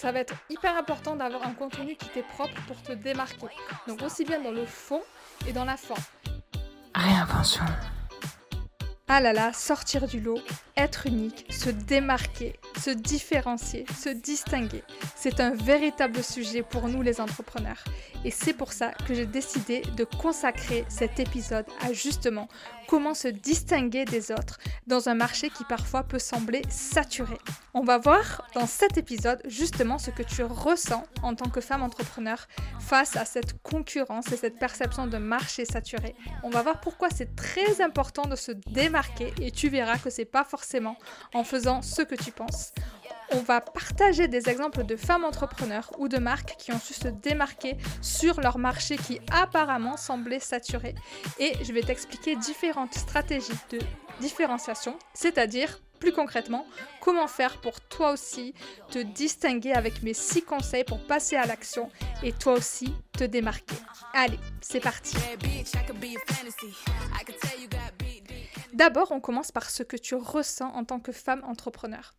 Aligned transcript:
ça 0.00 0.12
va 0.12 0.20
être 0.20 0.32
hyper 0.48 0.78
important 0.78 1.14
d'avoir 1.14 1.46
un 1.46 1.52
contenu 1.52 1.94
qui 1.94 2.08
t'est 2.08 2.22
propre 2.22 2.54
pour 2.66 2.80
te 2.82 2.92
démarquer. 2.92 3.48
Donc 3.86 4.00
aussi 4.00 4.24
bien 4.24 4.40
dans 4.40 4.50
le 4.50 4.64
fond 4.64 5.02
et 5.46 5.52
dans 5.52 5.66
la 5.66 5.76
forme. 5.76 6.00
Réinvention. 6.94 7.66
Ah 9.08 9.20
là 9.20 9.34
là, 9.34 9.52
sortir 9.52 10.06
du 10.06 10.18
lot, 10.18 10.40
être 10.74 11.06
unique, 11.06 11.44
se 11.52 11.68
démarquer, 11.68 12.58
se 12.80 12.90
différencier, 12.90 13.84
se 14.02 14.08
distinguer. 14.08 14.82
C'est 15.14 15.40
un 15.40 15.50
véritable 15.50 16.22
sujet 16.22 16.62
pour 16.62 16.88
nous 16.88 17.02
les 17.02 17.20
entrepreneurs. 17.20 17.84
Et 18.24 18.30
c'est 18.30 18.54
pour 18.54 18.72
ça 18.72 18.92
que 19.06 19.14
j'ai 19.14 19.26
décidé 19.26 19.82
de 19.96 20.04
consacrer 20.04 20.84
cet 20.88 21.20
épisode 21.20 21.66
à 21.80 21.92
justement 21.92 22.48
comment 22.88 23.14
se 23.14 23.28
distinguer 23.28 24.04
des 24.04 24.32
autres 24.32 24.58
dans 24.86 25.08
un 25.08 25.14
marché 25.14 25.48
qui 25.48 25.64
parfois 25.64 26.02
peut 26.02 26.18
sembler 26.18 26.62
saturé. 26.68 27.38
On 27.72 27.82
va 27.82 27.98
voir 27.98 28.48
dans 28.54 28.66
cet 28.66 28.98
épisode 28.98 29.40
justement 29.44 29.98
ce 29.98 30.10
que 30.10 30.24
tu 30.24 30.42
ressens 30.42 31.04
en 31.22 31.34
tant 31.34 31.48
que 31.48 31.60
femme 31.60 31.82
entrepreneur 31.82 32.48
face 32.80 33.16
à 33.16 33.24
cette 33.24 33.62
concurrence 33.62 34.32
et 34.32 34.36
cette 34.36 34.58
perception 34.58 35.06
de 35.06 35.18
marché 35.18 35.64
saturé. 35.64 36.16
On 36.42 36.50
va 36.50 36.62
voir 36.62 36.80
pourquoi 36.80 37.10
c'est 37.10 37.36
très 37.36 37.80
important 37.80 38.24
de 38.24 38.36
se 38.36 38.50
démarquer 38.50 39.32
et 39.40 39.52
tu 39.52 39.68
verras 39.68 39.98
que 39.98 40.10
c'est 40.10 40.24
pas 40.24 40.44
forcément 40.44 40.96
en 41.32 41.44
faisant 41.44 41.82
ce 41.82 42.02
que 42.02 42.16
tu 42.16 42.32
penses. 42.32 42.69
On 43.32 43.40
va 43.40 43.60
partager 43.60 44.26
des 44.26 44.48
exemples 44.48 44.84
de 44.84 44.96
femmes 44.96 45.24
entrepreneurs 45.24 45.90
ou 45.98 46.08
de 46.08 46.18
marques 46.18 46.56
qui 46.58 46.72
ont 46.72 46.80
su 46.80 46.94
se 46.94 47.06
démarquer 47.06 47.76
sur 48.02 48.40
leur 48.40 48.58
marché 48.58 48.96
qui 48.96 49.20
apparemment 49.30 49.96
semblait 49.96 50.40
saturé. 50.40 50.96
Et 51.38 51.52
je 51.62 51.72
vais 51.72 51.82
t'expliquer 51.82 52.34
différentes 52.34 52.94
stratégies 52.94 53.52
de 53.70 53.78
différenciation, 54.20 54.98
c'est-à-dire 55.14 55.80
plus 56.00 56.12
concrètement, 56.12 56.66
comment 57.00 57.28
faire 57.28 57.60
pour 57.60 57.80
toi 57.80 58.12
aussi 58.12 58.54
te 58.90 58.98
distinguer 58.98 59.72
avec 59.72 60.02
mes 60.02 60.14
6 60.14 60.42
conseils 60.42 60.84
pour 60.84 60.98
passer 61.06 61.36
à 61.36 61.46
l'action 61.46 61.90
et 62.22 62.32
toi 62.32 62.54
aussi 62.54 62.92
te 63.12 63.24
démarquer. 63.24 63.76
Allez, 64.14 64.38
c'est 64.60 64.80
parti. 64.80 65.16
D'abord, 68.72 69.10
on 69.12 69.20
commence 69.20 69.50
par 69.50 69.70
ce 69.70 69.82
que 69.82 69.96
tu 69.96 70.14
ressens 70.14 70.72
en 70.74 70.84
tant 70.84 71.00
que 71.00 71.12
femme 71.12 71.42
entrepreneur. 71.44 72.14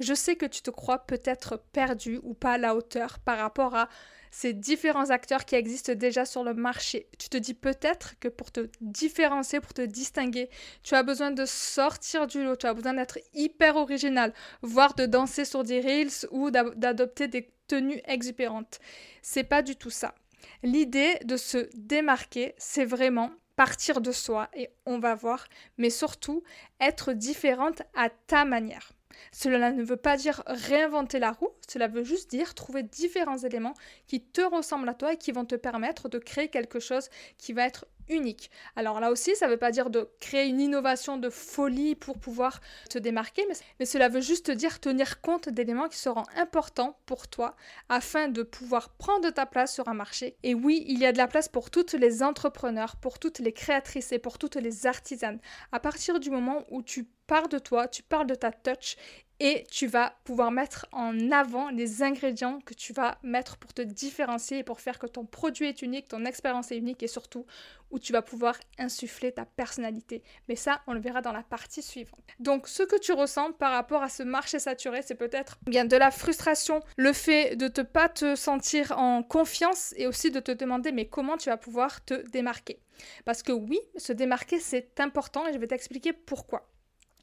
Je 0.00 0.14
sais 0.14 0.36
que 0.36 0.46
tu 0.46 0.62
te 0.62 0.70
crois 0.70 1.06
peut-être 1.06 1.62
perdue 1.72 2.20
ou 2.22 2.34
pas 2.34 2.52
à 2.52 2.58
la 2.58 2.74
hauteur 2.74 3.18
par 3.18 3.38
rapport 3.38 3.74
à 3.74 3.88
ces 4.30 4.52
différents 4.52 5.10
acteurs 5.10 5.44
qui 5.44 5.54
existent 5.54 5.94
déjà 5.94 6.24
sur 6.24 6.44
le 6.44 6.54
marché. 6.54 7.08
Tu 7.18 7.28
te 7.28 7.36
dis 7.36 7.54
peut-être 7.54 8.18
que 8.20 8.28
pour 8.28 8.52
te 8.52 8.68
différencier, 8.80 9.60
pour 9.60 9.74
te 9.74 9.82
distinguer, 9.82 10.50
tu 10.82 10.94
as 10.94 11.02
besoin 11.02 11.30
de 11.30 11.44
sortir 11.46 12.26
du 12.26 12.44
lot, 12.44 12.56
tu 12.56 12.66
as 12.66 12.74
besoin 12.74 12.94
d'être 12.94 13.18
hyper 13.34 13.76
original, 13.76 14.32
voire 14.62 14.94
de 14.94 15.06
danser 15.06 15.44
sur 15.44 15.64
des 15.64 15.80
reels 15.80 16.28
ou 16.30 16.50
d'adopter 16.50 17.28
des 17.28 17.50
tenues 17.66 18.00
exubérantes. 18.06 18.78
C'est 19.22 19.44
pas 19.44 19.62
du 19.62 19.76
tout 19.76 19.90
ça. 19.90 20.14
L'idée 20.62 21.18
de 21.24 21.36
se 21.36 21.68
démarquer, 21.74 22.54
c'est 22.58 22.84
vraiment 22.84 23.30
partir 23.58 24.00
de 24.00 24.12
soi 24.12 24.48
et 24.54 24.70
on 24.86 25.00
va 25.00 25.16
voir, 25.16 25.48
mais 25.78 25.90
surtout 25.90 26.44
être 26.80 27.12
différente 27.12 27.82
à 27.96 28.08
ta 28.08 28.44
manière. 28.44 28.92
Cela 29.32 29.72
ne 29.72 29.82
veut 29.82 29.96
pas 29.96 30.16
dire 30.16 30.44
réinventer 30.46 31.18
la 31.18 31.32
roue, 31.32 31.50
cela 31.66 31.88
veut 31.88 32.04
juste 32.04 32.30
dire 32.30 32.54
trouver 32.54 32.84
différents 32.84 33.38
éléments 33.38 33.74
qui 34.06 34.20
te 34.20 34.42
ressemblent 34.42 34.88
à 34.88 34.94
toi 34.94 35.14
et 35.14 35.16
qui 35.16 35.32
vont 35.32 35.44
te 35.44 35.56
permettre 35.56 36.08
de 36.08 36.20
créer 36.20 36.46
quelque 36.46 36.78
chose 36.78 37.08
qui 37.36 37.52
va 37.52 37.66
être 37.66 37.84
unique. 38.08 38.50
Alors 38.76 39.00
là 39.00 39.10
aussi, 39.10 39.34
ça 39.36 39.46
ne 39.46 39.52
veut 39.52 39.58
pas 39.58 39.70
dire 39.70 39.90
de 39.90 40.08
créer 40.20 40.46
une 40.46 40.60
innovation 40.60 41.16
de 41.16 41.30
folie 41.30 41.94
pour 41.94 42.18
pouvoir 42.18 42.60
te 42.90 42.98
démarquer, 42.98 43.46
mais, 43.78 43.86
cela 43.86 44.08
veut 44.08 44.20
juste 44.20 44.50
dire 44.50 44.80
tenir 44.80 45.20
compte 45.20 45.48
d'éléments 45.48 45.88
qui 45.88 45.98
seront 45.98 46.24
importants 46.36 46.98
pour 47.06 47.28
toi 47.28 47.56
afin 47.88 48.28
de 48.28 48.42
pouvoir 48.42 48.90
prendre 48.90 49.30
ta 49.30 49.46
place 49.46 49.74
sur 49.74 49.88
un 49.88 49.94
marché. 49.94 50.36
Et 50.42 50.54
oui, 50.54 50.84
il 50.86 50.98
y 50.98 51.06
a 51.06 51.12
de 51.12 51.18
la 51.18 51.26
place 51.26 51.48
pour 51.48 51.70
toutes 51.70 51.94
les 51.94 52.22
entrepreneurs, 52.22 52.96
pour 52.96 53.18
toutes 53.18 53.38
les 53.38 53.52
créatrices 53.52 54.12
et 54.12 54.18
pour 54.18 54.38
toutes 54.38 54.56
les 54.56 54.86
artisanes. 54.86 55.38
À 55.72 55.80
partir 55.80 56.20
du 56.20 56.30
moment 56.30 56.64
où 56.70 56.82
tu 56.82 57.08
pars 57.26 57.48
de 57.48 57.58
toi, 57.58 57.88
tu 57.88 58.02
parles 58.02 58.26
de 58.26 58.34
ta 58.34 58.50
touch 58.50 58.96
et 59.40 59.64
tu 59.70 59.86
vas 59.86 60.14
pouvoir 60.24 60.50
mettre 60.50 60.86
en 60.92 61.30
avant 61.30 61.70
les 61.70 62.02
ingrédients 62.02 62.60
que 62.64 62.74
tu 62.74 62.92
vas 62.92 63.18
mettre 63.22 63.56
pour 63.56 63.72
te 63.72 63.82
différencier 63.82 64.58
et 64.58 64.62
pour 64.64 64.80
faire 64.80 64.98
que 64.98 65.06
ton 65.06 65.24
produit 65.24 65.66
est 65.66 65.82
unique, 65.82 66.08
ton 66.08 66.24
expérience 66.24 66.72
est 66.72 66.76
unique 66.76 67.02
et 67.02 67.06
surtout 67.06 67.46
où 67.90 67.98
tu 67.98 68.12
vas 68.12 68.22
pouvoir 68.22 68.56
insuffler 68.78 69.32
ta 69.32 69.44
personnalité. 69.44 70.22
Mais 70.48 70.56
ça, 70.56 70.82
on 70.86 70.92
le 70.92 71.00
verra 71.00 71.22
dans 71.22 71.32
la 71.32 71.42
partie 71.42 71.82
suivante. 71.82 72.20
Donc, 72.38 72.68
ce 72.68 72.82
que 72.82 72.98
tu 72.98 73.12
ressens 73.12 73.52
par 73.52 73.72
rapport 73.72 74.02
à 74.02 74.08
ce 74.08 74.22
marché 74.22 74.58
saturé, 74.58 75.02
c'est 75.02 75.14
peut-être 75.14 75.58
bien 75.66 75.84
de 75.84 75.96
la 75.96 76.10
frustration, 76.10 76.80
le 76.96 77.12
fait 77.12 77.56
de 77.56 77.64
ne 77.64 77.86
pas 77.86 78.08
te 78.08 78.34
sentir 78.34 78.98
en 78.98 79.22
confiance 79.22 79.94
et 79.96 80.06
aussi 80.06 80.30
de 80.30 80.40
te 80.40 80.52
demander 80.52 80.92
mais 80.92 81.06
comment 81.06 81.36
tu 81.36 81.48
vas 81.48 81.56
pouvoir 81.56 82.04
te 82.04 82.28
démarquer? 82.30 82.80
Parce 83.24 83.42
que 83.42 83.52
oui, 83.52 83.80
se 83.96 84.12
démarquer, 84.12 84.58
c'est 84.58 85.00
important 85.00 85.46
et 85.46 85.52
je 85.52 85.58
vais 85.58 85.68
t'expliquer 85.68 86.12
pourquoi. 86.12 86.68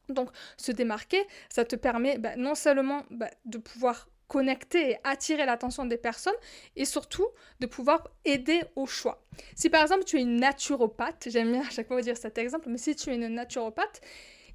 Donc 0.10 0.30
se 0.58 0.72
démarquer, 0.72 1.22
ça 1.50 1.66
te 1.66 1.76
permet 1.76 2.18
bah, 2.18 2.36
non 2.36 2.56
seulement 2.56 3.04
bah, 3.10 3.30
de 3.46 3.58
pouvoir 3.58 4.10
connecter 4.28 4.92
et 4.92 4.98
attirer 5.04 5.46
l'attention 5.46 5.86
des 5.86 5.98
personnes 5.98 6.34
et 6.76 6.86
surtout 6.86 7.28
de 7.60 7.68
pouvoir 7.68 8.08
aider 8.26 8.62
au 8.76 8.86
choix. 8.86 9.24
Si 9.56 9.70
par 9.70 9.84
exemple 9.84 10.04
tu 10.04 10.18
es 10.18 10.22
une 10.22 10.38
naturopathe, 10.38 11.28
j'aime 11.30 11.52
bien 11.52 11.62
à 11.62 11.70
chaque 11.70 11.88
fois 11.88 11.98
vous 11.98 12.02
dire 12.02 12.18
cet 12.18 12.38
exemple, 12.38 12.70
mais 12.70 12.78
si 12.78 12.96
tu 12.96 13.12
es 13.12 13.16
une 13.16 13.28
naturopathe, 13.28 14.02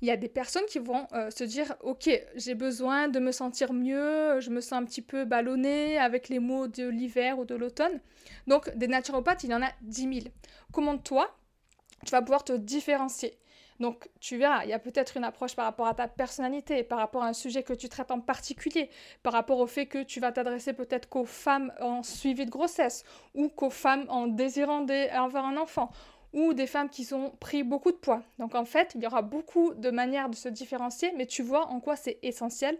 il 0.02 0.08
y 0.08 0.10
a 0.10 0.16
des 0.16 0.28
personnes 0.28 0.64
qui 0.66 0.78
vont 0.78 1.06
euh, 1.12 1.30
se 1.30 1.44
dire 1.44 1.76
ok 1.82 2.08
j'ai 2.34 2.54
besoin 2.54 3.08
de 3.08 3.20
me 3.20 3.32
sentir 3.32 3.72
mieux, 3.72 4.40
je 4.40 4.50
me 4.50 4.60
sens 4.60 4.72
un 4.72 4.84
petit 4.84 5.02
peu 5.02 5.24
ballonnée 5.24 5.98
avec 5.98 6.28
les 6.28 6.38
mots 6.38 6.66
de 6.66 6.88
l'hiver 6.88 7.38
ou 7.38 7.44
de 7.44 7.54
l'automne. 7.54 8.00
Donc 8.46 8.74
des 8.76 8.88
naturopathes 8.88 9.44
il 9.44 9.50
y 9.50 9.54
en 9.54 9.62
a 9.62 9.70
10 9.82 10.22
000. 10.22 10.34
Comment 10.72 10.98
toi 10.98 11.36
tu 12.06 12.12
vas 12.12 12.22
pouvoir 12.22 12.44
te 12.44 12.54
différencier? 12.54 13.38
Donc 13.80 14.08
tu 14.20 14.36
verras, 14.36 14.64
il 14.64 14.70
y 14.70 14.74
a 14.74 14.78
peut-être 14.78 15.16
une 15.16 15.24
approche 15.24 15.56
par 15.56 15.64
rapport 15.64 15.86
à 15.86 15.94
ta 15.94 16.06
personnalité, 16.06 16.84
par 16.84 16.98
rapport 16.98 17.22
à 17.22 17.28
un 17.28 17.32
sujet 17.32 17.62
que 17.62 17.72
tu 17.72 17.88
traites 17.88 18.10
en 18.10 18.20
particulier, 18.20 18.90
par 19.22 19.32
rapport 19.32 19.58
au 19.58 19.66
fait 19.66 19.86
que 19.86 20.02
tu 20.02 20.20
vas 20.20 20.30
t'adresser 20.30 20.74
peut-être 20.74 21.08
qu'aux 21.08 21.24
femmes 21.24 21.72
en 21.80 22.02
suivi 22.02 22.44
de 22.44 22.50
grossesse, 22.50 23.04
ou 23.34 23.48
qu'aux 23.48 23.70
femmes 23.70 24.04
en 24.08 24.26
désirant 24.26 24.86
avoir 25.12 25.46
un 25.46 25.56
enfant, 25.56 25.90
ou 26.32 26.52
des 26.52 26.66
femmes 26.66 26.90
qui 26.90 27.12
ont 27.12 27.30
pris 27.40 27.62
beaucoup 27.62 27.90
de 27.90 27.96
poids. 27.96 28.22
Donc 28.38 28.54
en 28.54 28.64
fait, 28.64 28.92
il 28.94 29.02
y 29.02 29.06
aura 29.06 29.22
beaucoup 29.22 29.74
de 29.74 29.90
manières 29.90 30.28
de 30.28 30.36
se 30.36 30.48
différencier, 30.48 31.12
mais 31.16 31.26
tu 31.26 31.42
vois 31.42 31.66
en 31.66 31.80
quoi 31.80 31.96
c'est 31.96 32.18
essentiel 32.22 32.78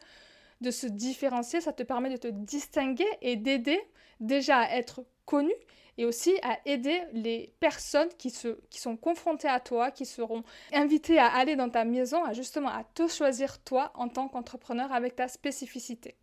de 0.61 0.71
se 0.71 0.87
différencier, 0.87 1.61
ça 1.61 1.73
te 1.73 1.83
permet 1.83 2.11
de 2.11 2.17
te 2.17 2.29
distinguer 2.29 3.09
et 3.23 3.37
d'aider 3.37 3.81
déjà 4.21 4.59
à 4.59 4.77
être 4.77 5.05
connu 5.25 5.53
et 6.01 6.05
aussi 6.07 6.35
à 6.43 6.59
aider 6.65 7.03
les 7.13 7.53
personnes 7.61 8.09
qui, 8.19 8.31
se, 8.31 8.59
qui 8.71 8.81
sont 8.81 8.97
confrontées 8.97 9.49
à 9.49 9.61
toi, 9.61 9.91
qui 9.91 10.07
seront 10.07 10.43
invitées 10.73 11.19
à 11.19 11.27
aller 11.27 11.57
dans 11.57 11.69
ta 11.69 11.85
maison, 11.85 12.25
à 12.25 12.33
justement 12.33 12.71
à 12.71 12.85
te 12.95 13.07
choisir 13.07 13.59
toi 13.63 13.93
en 13.95 14.09
tant 14.09 14.29
qu'entrepreneur 14.29 14.93
avec 14.93 15.17
ta 15.17 15.29
spécificité. 15.29 16.17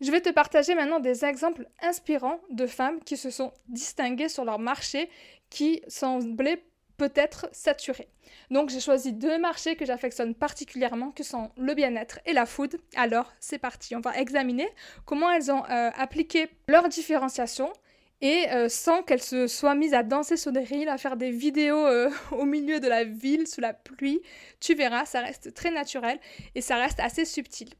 Je 0.00 0.10
vais 0.10 0.20
te 0.20 0.30
partager 0.30 0.74
maintenant 0.74 1.00
des 1.00 1.24
exemples 1.24 1.66
inspirants 1.82 2.40
de 2.50 2.66
femmes 2.66 3.00
qui 3.00 3.16
se 3.16 3.30
sont 3.30 3.52
distinguées 3.68 4.28
sur 4.28 4.44
leur 4.44 4.58
marché, 4.58 5.10
qui 5.50 5.82
semblaient 5.88 6.62
peut-être 7.00 7.48
saturé. 7.52 8.08
Donc 8.50 8.68
j'ai 8.68 8.78
choisi 8.78 9.14
deux 9.14 9.38
marchés 9.38 9.74
que 9.74 9.86
j'affectionne 9.86 10.34
particulièrement, 10.34 11.12
que 11.12 11.22
sont 11.22 11.50
le 11.56 11.72
bien-être 11.72 12.20
et 12.26 12.34
la 12.34 12.44
food. 12.44 12.78
Alors 12.94 13.32
c'est 13.40 13.56
parti, 13.56 13.96
on 13.96 14.00
va 14.00 14.18
examiner 14.18 14.68
comment 15.06 15.30
elles 15.30 15.50
ont 15.50 15.64
euh, 15.64 15.90
appliqué 15.96 16.50
leur 16.68 16.90
différenciation 16.90 17.72
et 18.20 18.50
euh, 18.50 18.68
sans 18.68 19.02
qu'elles 19.02 19.22
se 19.22 19.46
soient 19.46 19.74
mises 19.74 19.94
à 19.94 20.02
danser 20.02 20.36
sur 20.36 20.52
des 20.52 20.62
reels, 20.62 20.90
à 20.90 20.98
faire 20.98 21.16
des 21.16 21.30
vidéos 21.30 21.86
euh, 21.86 22.10
au 22.32 22.44
milieu 22.44 22.80
de 22.80 22.88
la 22.88 23.04
ville 23.04 23.46
sous 23.46 23.62
la 23.62 23.72
pluie. 23.72 24.20
Tu 24.60 24.74
verras, 24.74 25.06
ça 25.06 25.20
reste 25.20 25.54
très 25.54 25.70
naturel 25.70 26.20
et 26.54 26.60
ça 26.60 26.76
reste 26.76 27.00
assez 27.00 27.24
subtil. 27.24 27.70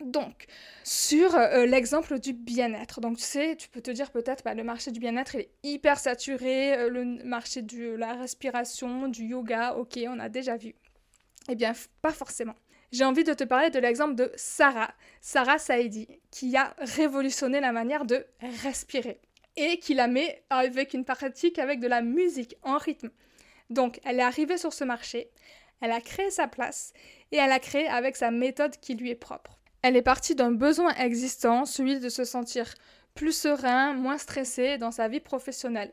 Donc, 0.00 0.46
sur 0.84 1.34
euh, 1.34 1.66
l'exemple 1.66 2.20
du 2.20 2.32
bien-être, 2.32 3.00
donc 3.00 3.16
tu 3.16 3.24
sais, 3.24 3.56
tu 3.56 3.68
peux 3.68 3.80
te 3.80 3.90
dire 3.90 4.12
peut-être, 4.12 4.44
bah, 4.44 4.54
le 4.54 4.62
marché 4.62 4.92
du 4.92 5.00
bien-être 5.00 5.34
est 5.34 5.50
hyper 5.64 5.98
saturé, 5.98 6.74
euh, 6.74 6.88
le 6.88 7.24
marché 7.24 7.62
de 7.62 7.96
la 7.96 8.14
respiration, 8.14 9.08
du 9.08 9.24
yoga, 9.24 9.74
ok, 9.74 9.98
on 10.06 10.20
a 10.20 10.28
déjà 10.28 10.56
vu. 10.56 10.76
Eh 11.48 11.56
bien, 11.56 11.72
pas 12.00 12.12
forcément. 12.12 12.54
J'ai 12.92 13.04
envie 13.04 13.24
de 13.24 13.34
te 13.34 13.42
parler 13.42 13.70
de 13.70 13.78
l'exemple 13.80 14.14
de 14.14 14.30
Sarah, 14.36 14.94
Sarah 15.20 15.58
Saidi, 15.58 16.06
qui 16.30 16.56
a 16.56 16.74
révolutionné 16.78 17.60
la 17.60 17.72
manière 17.72 18.04
de 18.04 18.24
respirer 18.62 19.20
et 19.56 19.78
qui 19.78 19.94
la 19.94 20.06
met 20.06 20.44
avec 20.48 20.94
une 20.94 21.04
pratique 21.04 21.58
avec 21.58 21.80
de 21.80 21.88
la 21.88 22.02
musique 22.02 22.56
en 22.62 22.78
rythme. 22.78 23.10
Donc, 23.68 24.00
elle 24.04 24.20
est 24.20 24.22
arrivée 24.22 24.58
sur 24.58 24.72
ce 24.72 24.84
marché, 24.84 25.28
elle 25.80 25.90
a 25.90 26.00
créé 26.00 26.30
sa 26.30 26.46
place 26.46 26.92
et 27.32 27.36
elle 27.36 27.52
a 27.52 27.58
créé 27.58 27.88
avec 27.88 28.16
sa 28.16 28.30
méthode 28.30 28.76
qui 28.78 28.94
lui 28.94 29.10
est 29.10 29.16
propre. 29.16 29.57
Elle 29.82 29.96
est 29.96 30.02
partie 30.02 30.34
d'un 30.34 30.50
besoin 30.50 30.94
existant, 30.94 31.64
celui 31.64 32.00
de 32.00 32.08
se 32.08 32.24
sentir 32.24 32.74
plus 33.14 33.32
serein, 33.32 33.94
moins 33.94 34.18
stressé 34.18 34.78
dans 34.78 34.90
sa 34.90 35.08
vie 35.08 35.20
professionnelle. 35.20 35.92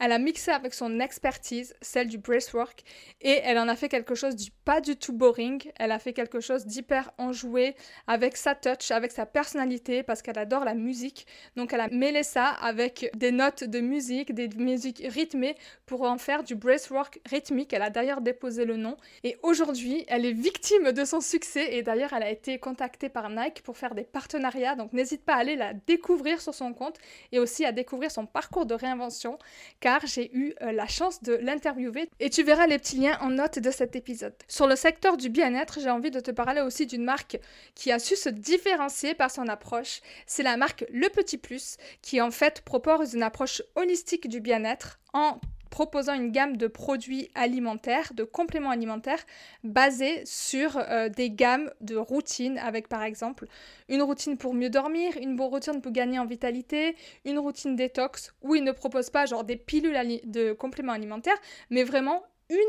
Elle 0.00 0.12
a 0.12 0.18
mixé 0.18 0.50
avec 0.50 0.74
son 0.74 1.00
expertise, 1.00 1.74
celle 1.80 2.08
du 2.08 2.18
bracework, 2.18 2.82
et 3.20 3.40
elle 3.44 3.58
en 3.58 3.68
a 3.68 3.76
fait 3.76 3.88
quelque 3.88 4.14
chose 4.14 4.34
du 4.34 4.50
pas 4.64 4.80
du 4.80 4.96
tout 4.96 5.12
boring. 5.12 5.70
Elle 5.76 5.92
a 5.92 5.98
fait 5.98 6.12
quelque 6.12 6.40
chose 6.40 6.66
d'hyper 6.66 7.10
enjoué 7.18 7.76
avec 8.06 8.36
sa 8.36 8.54
touch, 8.54 8.90
avec 8.90 9.12
sa 9.12 9.26
personnalité, 9.26 10.02
parce 10.02 10.22
qu'elle 10.22 10.38
adore 10.38 10.64
la 10.64 10.74
musique. 10.74 11.26
Donc 11.56 11.72
elle 11.72 11.80
a 11.80 11.88
mêlé 11.88 12.22
ça 12.22 12.48
avec 12.48 13.10
des 13.14 13.30
notes 13.30 13.64
de 13.64 13.80
musique, 13.80 14.34
des 14.34 14.48
musiques 14.48 15.02
rythmées 15.04 15.54
pour 15.86 16.02
en 16.02 16.18
faire 16.18 16.42
du 16.42 16.54
bracework 16.54 17.20
rythmique. 17.26 17.72
Elle 17.72 17.82
a 17.82 17.90
d'ailleurs 17.90 18.20
déposé 18.20 18.64
le 18.64 18.76
nom. 18.76 18.96
Et 19.22 19.36
aujourd'hui, 19.42 20.04
elle 20.08 20.24
est 20.26 20.32
victime 20.32 20.92
de 20.92 21.04
son 21.04 21.20
succès. 21.20 21.74
Et 21.74 21.82
d'ailleurs, 21.82 22.12
elle 22.12 22.22
a 22.22 22.30
été 22.30 22.58
contactée 22.58 23.08
par 23.08 23.30
Nike 23.30 23.62
pour 23.62 23.76
faire 23.76 23.94
des 23.94 24.04
partenariats. 24.04 24.76
Donc 24.76 24.92
n'hésite 24.92 25.24
pas 25.24 25.34
à 25.34 25.38
aller 25.38 25.56
la 25.56 25.74
découvrir 25.74 26.40
sur 26.40 26.54
son 26.54 26.72
compte 26.72 26.98
et 27.32 27.38
aussi 27.38 27.64
à 27.64 27.72
découvrir 27.72 28.10
son 28.10 28.26
parcours 28.26 28.66
de 28.66 28.74
réinvention 28.74 29.38
car 29.84 30.00
j'ai 30.06 30.34
eu 30.34 30.54
euh, 30.62 30.72
la 30.72 30.86
chance 30.86 31.22
de 31.22 31.34
l'interviewer 31.34 32.08
et 32.18 32.30
tu 32.30 32.42
verras 32.42 32.66
les 32.66 32.78
petits 32.78 32.96
liens 32.96 33.18
en 33.20 33.28
note 33.28 33.58
de 33.58 33.70
cet 33.70 33.94
épisode. 33.96 34.32
Sur 34.48 34.66
le 34.66 34.76
secteur 34.76 35.18
du 35.18 35.28
bien-être, 35.28 35.78
j'ai 35.78 35.90
envie 35.90 36.10
de 36.10 36.20
te 36.20 36.30
parler 36.30 36.62
aussi 36.62 36.86
d'une 36.86 37.04
marque 37.04 37.38
qui 37.74 37.92
a 37.92 37.98
su 37.98 38.16
se 38.16 38.30
différencier 38.30 39.12
par 39.12 39.30
son 39.30 39.46
approche. 39.46 40.00
C'est 40.24 40.42
la 40.42 40.56
marque 40.56 40.86
Le 40.90 41.10
Petit 41.10 41.36
Plus 41.36 41.76
qui 42.00 42.22
en 42.22 42.30
fait 42.30 42.62
propose 42.62 43.12
une 43.12 43.22
approche 43.22 43.60
holistique 43.74 44.26
du 44.26 44.40
bien-être 44.40 45.00
en 45.12 45.38
proposant 45.74 46.14
une 46.14 46.30
gamme 46.30 46.56
de 46.56 46.68
produits 46.68 47.32
alimentaires, 47.34 48.12
de 48.14 48.22
compléments 48.22 48.70
alimentaires 48.70 49.26
basés 49.64 50.22
sur 50.24 50.76
euh, 50.76 51.08
des 51.08 51.30
gammes 51.30 51.68
de 51.80 51.96
routines 51.96 52.58
avec 52.58 52.86
par 52.86 53.02
exemple 53.02 53.48
une 53.88 54.00
routine 54.00 54.36
pour 54.36 54.54
mieux 54.54 54.70
dormir, 54.70 55.16
une 55.20 55.34
bonne 55.34 55.48
routine 55.48 55.80
pour 55.80 55.90
gagner 55.90 56.20
en 56.20 56.26
vitalité, 56.26 56.94
une 57.24 57.40
routine 57.40 57.74
détox 57.74 58.32
où 58.40 58.54
ils 58.54 58.62
ne 58.62 58.70
proposent 58.70 59.10
pas 59.10 59.26
genre 59.26 59.42
des 59.42 59.56
pilules 59.56 59.98
de 60.22 60.52
compléments 60.52 60.92
alimentaires, 60.92 61.40
mais 61.70 61.82
vraiment 61.82 62.22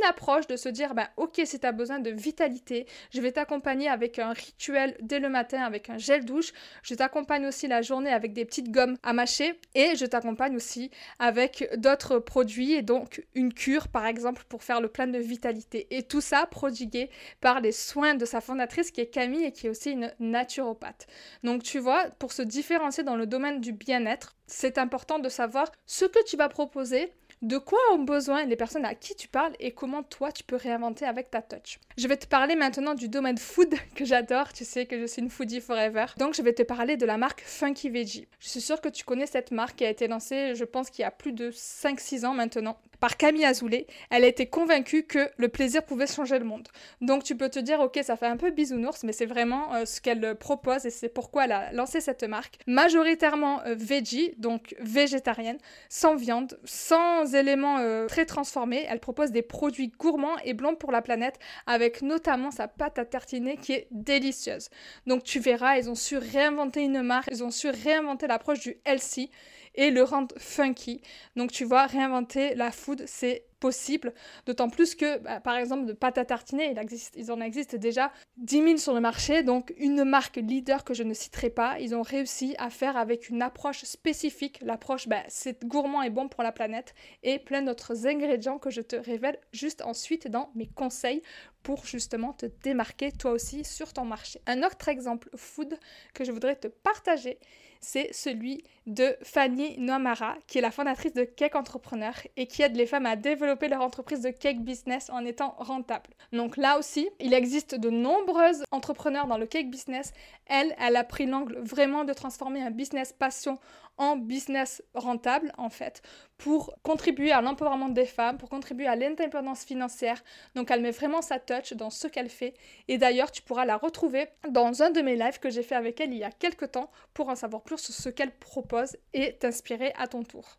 approche 0.07 0.47
de 0.47 0.55
se 0.55 0.69
dire 0.69 0.93
bah, 0.93 1.09
ok 1.17 1.41
si 1.45 1.59
tu 1.59 1.65
as 1.65 1.71
besoin 1.71 1.99
de 1.99 2.09
vitalité 2.09 2.85
je 3.11 3.21
vais 3.21 3.31
t'accompagner 3.31 3.87
avec 3.87 4.19
un 4.19 4.33
rituel 4.33 4.95
dès 5.01 5.19
le 5.19 5.29
matin 5.29 5.61
avec 5.61 5.89
un 5.89 5.97
gel 5.97 6.25
douche. 6.25 6.51
Je 6.83 6.95
t'accompagne 6.95 7.45
aussi 7.45 7.67
la 7.67 7.81
journée 7.81 8.11
avec 8.11 8.33
des 8.33 8.45
petites 8.45 8.71
gommes 8.71 8.97
à 9.03 9.13
mâcher 9.13 9.59
et 9.73 9.95
je 9.95 10.05
t'accompagne 10.05 10.55
aussi 10.55 10.91
avec 11.19 11.69
d'autres 11.77 12.19
produits 12.19 12.73
et 12.73 12.81
donc 12.81 13.25
une 13.33 13.53
cure 13.53 13.87
par 13.87 14.05
exemple 14.05 14.43
pour 14.49 14.63
faire 14.63 14.81
le 14.81 14.87
plein 14.87 15.07
de 15.07 15.19
vitalité. 15.19 15.87
Et 15.91 16.03
tout 16.03 16.21
ça 16.21 16.45
prodigué 16.45 17.09
par 17.41 17.61
les 17.61 17.71
soins 17.71 18.15
de 18.15 18.25
sa 18.25 18.41
fondatrice 18.41 18.91
qui 18.91 19.01
est 19.01 19.07
Camille 19.07 19.45
et 19.45 19.51
qui 19.51 19.67
est 19.67 19.69
aussi 19.69 19.91
une 19.91 20.11
naturopathe. 20.19 21.07
Donc 21.43 21.63
tu 21.63 21.79
vois 21.79 22.05
pour 22.19 22.31
se 22.31 22.41
différencier 22.41 23.03
dans 23.03 23.15
le 23.15 23.25
domaine 23.25 23.61
du 23.61 23.71
bien-être 23.71 24.35
c'est 24.47 24.77
important 24.77 25.19
de 25.19 25.29
savoir 25.29 25.71
ce 25.85 26.05
que 26.05 26.23
tu 26.25 26.37
vas 26.37 26.49
proposer 26.49 27.11
de 27.41 27.57
quoi 27.57 27.79
ont 27.93 28.03
besoin 28.03 28.45
les 28.45 28.55
personnes 28.55 28.85
à 28.85 28.95
qui 28.95 29.15
tu 29.15 29.27
parles 29.27 29.53
et 29.59 29.71
comment 29.71 30.03
toi 30.03 30.31
tu 30.31 30.43
peux 30.43 30.55
réinventer 30.55 31.05
avec 31.05 31.29
ta 31.29 31.41
touch? 31.41 31.79
Je 31.97 32.07
vais 32.07 32.17
te 32.17 32.27
parler 32.27 32.55
maintenant 32.55 32.95
du 32.95 33.09
domaine 33.09 33.37
food 33.37 33.73
que 33.95 34.05
j'adore, 34.05 34.53
tu 34.53 34.65
sais 34.65 34.85
que 34.85 34.99
je 34.99 35.05
suis 35.05 35.21
une 35.21 35.29
foodie 35.29 35.61
forever. 35.61 36.05
Donc 36.17 36.33
je 36.33 36.41
vais 36.41 36.53
te 36.53 36.63
parler 36.63 36.97
de 36.97 37.05
la 37.05 37.17
marque 37.17 37.41
Funky 37.41 37.89
Veggie. 37.89 38.27
Je 38.39 38.49
suis 38.49 38.61
sûre 38.61 38.81
que 38.81 38.89
tu 38.89 39.03
connais 39.03 39.27
cette 39.27 39.51
marque 39.51 39.77
qui 39.77 39.85
a 39.85 39.89
été 39.89 40.07
lancée 40.07 40.55
je 40.55 40.63
pense 40.63 40.89
qu'il 40.89 41.03
y 41.03 41.05
a 41.05 41.11
plus 41.11 41.33
de 41.33 41.51
5-6 41.51 42.25
ans 42.25 42.33
maintenant 42.33 42.77
par 43.05 43.17
Camille 43.17 43.45
Azoulay, 43.45 43.85
elle 44.09 44.23
a 44.23 44.27
été 44.27 44.47
convaincue 44.47 45.03
que 45.03 45.29
le 45.37 45.47
plaisir 45.47 45.83
pouvait 45.85 46.07
changer 46.07 46.39
le 46.39 46.45
monde. 46.45 46.67
Donc 47.01 47.23
tu 47.23 47.37
peux 47.37 47.49
te 47.49 47.59
dire, 47.59 47.79
ok, 47.79 47.99
ça 48.01 48.15
fait 48.15 48.25
un 48.25 48.35
peu 48.35 48.49
bisounours, 48.49 49.03
mais 49.03 49.11
c'est 49.11 49.27
vraiment 49.27 49.75
euh, 49.75 49.85
ce 49.85 50.01
qu'elle 50.01 50.33
propose 50.33 50.87
et 50.87 50.89
c'est 50.89 51.09
pourquoi 51.09 51.45
elle 51.45 51.51
a 51.51 51.71
lancé 51.71 52.01
cette 52.01 52.23
marque. 52.23 52.57
Majoritairement 52.65 53.61
euh, 53.67 53.75
veggie, 53.77 54.33
donc 54.39 54.75
végétarienne, 54.79 55.59
sans 55.87 56.15
viande, 56.15 56.57
sans 56.63 57.35
éléments 57.35 57.77
euh, 57.77 58.07
très 58.07 58.25
transformés. 58.25 58.87
Elle 58.89 58.99
propose 58.99 59.29
des 59.29 59.43
produits 59.43 59.89
gourmands 59.89 60.39
et 60.43 60.55
blancs 60.55 60.79
pour 60.79 60.91
la 60.91 61.03
planète, 61.03 61.37
avec 61.67 62.01
notamment 62.01 62.49
sa 62.49 62.67
pâte 62.67 62.97
à 62.97 63.05
tartiner 63.05 63.57
qui 63.57 63.73
est 63.73 63.87
délicieuse. 63.91 64.69
Donc 65.05 65.23
tu 65.23 65.37
verras, 65.37 65.77
ils 65.77 65.91
ont 65.91 65.95
su 65.95 66.17
réinventer 66.17 66.81
une 66.81 67.03
marque, 67.03 67.29
ils 67.31 67.43
ont 67.43 67.51
su 67.51 67.69
réinventer 67.69 68.25
l'approche 68.25 68.61
du 68.61 68.77
healthy 68.83 69.29
et 69.77 69.91
le 69.91 70.03
rendre 70.03 70.33
funky. 70.37 71.01
Donc 71.35 71.51
tu 71.51 71.63
vois, 71.63 71.85
réinventer 71.85 72.55
la 72.55 72.71
food, 72.71 72.94
c'est 73.05 73.45
possible, 73.59 74.13
d'autant 74.45 74.69
plus 74.69 74.95
que, 74.95 75.17
bah, 75.19 75.39
par 75.39 75.55
exemple, 75.55 75.85
de 75.85 75.93
pâte 75.93 76.17
à 76.17 76.25
tartiner, 76.25 76.69
il, 76.71 76.77
existe, 76.77 77.15
il 77.17 77.31
en 77.31 77.41
existe 77.41 77.75
déjà 77.75 78.11
10 78.37 78.63
000 78.63 78.77
sur 78.77 78.93
le 78.93 78.99
marché, 78.99 79.43
donc 79.43 79.73
une 79.77 80.03
marque 80.03 80.35
leader 80.37 80.83
que 80.83 80.93
je 80.93 81.03
ne 81.03 81.13
citerai 81.13 81.49
pas, 81.49 81.79
ils 81.79 81.95
ont 81.95 82.01
réussi 82.01 82.55
à 82.59 82.69
faire 82.69 82.97
avec 82.97 83.29
une 83.29 83.41
approche 83.41 83.83
spécifique, 83.83 84.59
l'approche, 84.61 85.07
bah, 85.07 85.23
c'est 85.29 85.65
gourmand 85.65 86.03
et 86.03 86.09
bon 86.09 86.27
pour 86.27 86.43
la 86.43 86.51
planète, 86.51 86.93
et 87.23 87.39
plein 87.39 87.61
d'autres 87.61 88.05
ingrédients 88.07 88.59
que 88.59 88.69
je 88.69 88.81
te 88.81 88.95
révèle 88.95 89.39
juste 89.51 89.81
ensuite 89.81 90.27
dans 90.27 90.51
mes 90.53 90.67
conseils 90.67 91.21
pour 91.63 91.85
justement 91.85 92.33
te 92.33 92.45
démarquer 92.61 93.11
toi 93.11 93.31
aussi 93.31 93.63
sur 93.63 93.91
ton 93.93 94.05
marché. 94.05 94.39
Un 94.45 94.61
autre 94.61 94.87
exemple 94.87 95.29
food 95.35 95.79
que 96.13 96.23
je 96.23 96.31
voudrais 96.31 96.55
te 96.55 96.67
partager, 96.67 97.39
c'est 97.81 98.13
celui 98.13 98.63
de 98.85 99.15
Fanny 99.23 99.77
Noamara, 99.79 100.35
qui 100.47 100.59
est 100.59 100.61
la 100.61 100.71
fondatrice 100.71 101.13
de 101.13 101.23
Cake 101.23 101.55
Entrepreneur 101.55 102.13
et 102.37 102.47
qui 102.47 102.61
aide 102.61 102.75
les 102.75 102.85
femmes 102.85 103.05
à 103.05 103.15
développer 103.15 103.67
leur 103.67 103.81
entreprise 103.81 104.21
de 104.21 104.29
cake 104.29 104.61
business 104.61 105.09
en 105.09 105.25
étant 105.25 105.55
rentable. 105.57 106.11
Donc 106.31 106.57
là 106.57 106.77
aussi, 106.77 107.09
il 107.19 107.33
existe 107.33 107.75
de 107.75 107.89
nombreuses 107.89 108.63
entrepreneurs 108.71 109.27
dans 109.27 109.37
le 109.37 109.47
cake 109.47 109.71
business. 109.71 110.13
Elle, 110.45 110.75
elle 110.79 110.95
a 110.95 111.03
pris 111.03 111.25
l'angle 111.25 111.57
vraiment 111.59 112.03
de 112.03 112.13
transformer 112.13 112.61
un 112.61 112.71
business 112.71 113.11
passion 113.11 113.57
en 113.97 114.17
business 114.17 114.83
rentable 114.93 115.53
en 115.57 115.69
fait 115.69 116.01
pour 116.37 116.75
contribuer 116.83 117.31
à 117.31 117.41
l'empowerment 117.41 117.93
des 117.93 118.05
femmes, 118.05 118.37
pour 118.37 118.49
contribuer 118.49 118.87
à 118.87 118.97
l'indépendance 118.97 119.63
financière. 119.63 120.21
Donc 120.53 120.69
elle 120.69 120.81
met 120.81 120.91
vraiment 120.91 121.21
sa 121.21 121.39
touch 121.39 121.73
dans 121.73 121.89
ce 121.89 122.07
qu'elle 122.07 122.29
fait. 122.29 122.55
Et 122.89 122.97
d'ailleurs, 122.97 123.31
tu 123.31 123.41
pourras 123.41 123.63
la 123.63 123.77
retrouver 123.77 124.27
dans 124.49 124.83
un 124.83 124.89
de 124.89 125.01
mes 125.01 125.15
lives 125.15 125.39
que 125.39 125.49
j'ai 125.49 125.63
fait 125.63 125.75
avec 125.75 126.01
elle 126.01 126.11
il 126.11 126.19
y 126.19 126.25
a 126.25 126.31
quelques 126.31 126.73
temps 126.73 126.91
pour 127.13 127.29
en 127.29 127.35
savoir 127.35 127.61
plus 127.63 127.77
sur 127.77 127.93
ce 127.93 128.09
qu'elle 128.09 128.31
propose 128.31 128.74
et 129.13 129.37
t'inspirer 129.37 129.93
à 129.97 130.07
ton 130.07 130.23
tour. 130.23 130.57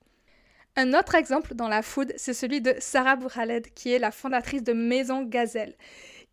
Un 0.76 0.92
autre 0.92 1.14
exemple 1.14 1.54
dans 1.54 1.68
la 1.68 1.82
food, 1.82 2.12
c'est 2.16 2.34
celui 2.34 2.60
de 2.60 2.74
Sarah 2.80 3.16
Bourhaled, 3.16 3.72
qui 3.74 3.92
est 3.92 3.98
la 3.98 4.10
fondatrice 4.10 4.62
de 4.62 4.74
Maison 4.74 5.22
Gazelle 5.22 5.74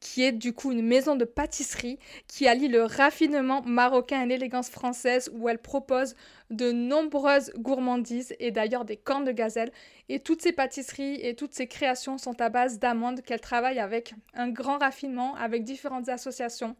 qui 0.03 0.23
est 0.23 0.33
du 0.33 0.51
coup 0.51 0.73
une 0.73 0.85
maison 0.85 1.15
de 1.15 1.23
pâtisserie 1.23 1.97
qui 2.27 2.45
allie 2.45 2.67
le 2.67 2.83
raffinement 2.83 3.61
marocain 3.61 4.21
et 4.21 4.25
l'élégance 4.25 4.69
française 4.69 5.31
où 5.33 5.47
elle 5.47 5.59
propose 5.59 6.15
de 6.49 6.73
nombreuses 6.73 7.53
gourmandises 7.57 8.35
et 8.39 8.51
d'ailleurs 8.51 8.83
des 8.83 8.97
cornes 8.97 9.23
de 9.23 9.31
gazelle. 9.31 9.71
Et 10.09 10.19
toutes 10.19 10.41
ces 10.41 10.51
pâtisseries 10.51 11.25
et 11.25 11.35
toutes 11.35 11.53
ces 11.53 11.67
créations 11.67 12.17
sont 12.17 12.39
à 12.41 12.49
base 12.49 12.79
d'amandes 12.79 13.21
qu'elle 13.21 13.39
travaille 13.39 13.79
avec 13.79 14.13
un 14.33 14.49
grand 14.49 14.77
raffinement, 14.77 15.35
avec 15.35 15.63
différentes 15.63 16.09
associations, 16.09 16.75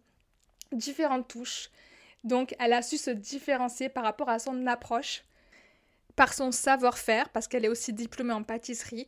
différentes 0.74 1.30
touches. 1.30 1.70
Donc 2.24 2.56
elle 2.60 2.74
a 2.74 2.82
su 2.82 2.98
se 2.98 3.12
différencier 3.12 3.90
par 3.90 4.04
rapport 4.04 4.30
à 4.30 4.40
son 4.40 4.68
approche 4.68 5.24
par 6.16 6.34
son 6.34 6.52
savoir-faire, 6.52 7.30
parce 7.30 7.48
qu'elle 7.48 7.66
est 7.66 7.70
aussi 7.70 7.94
diplômée 7.94 8.34
en 8.34 8.44
pâtisserie, 8.44 9.08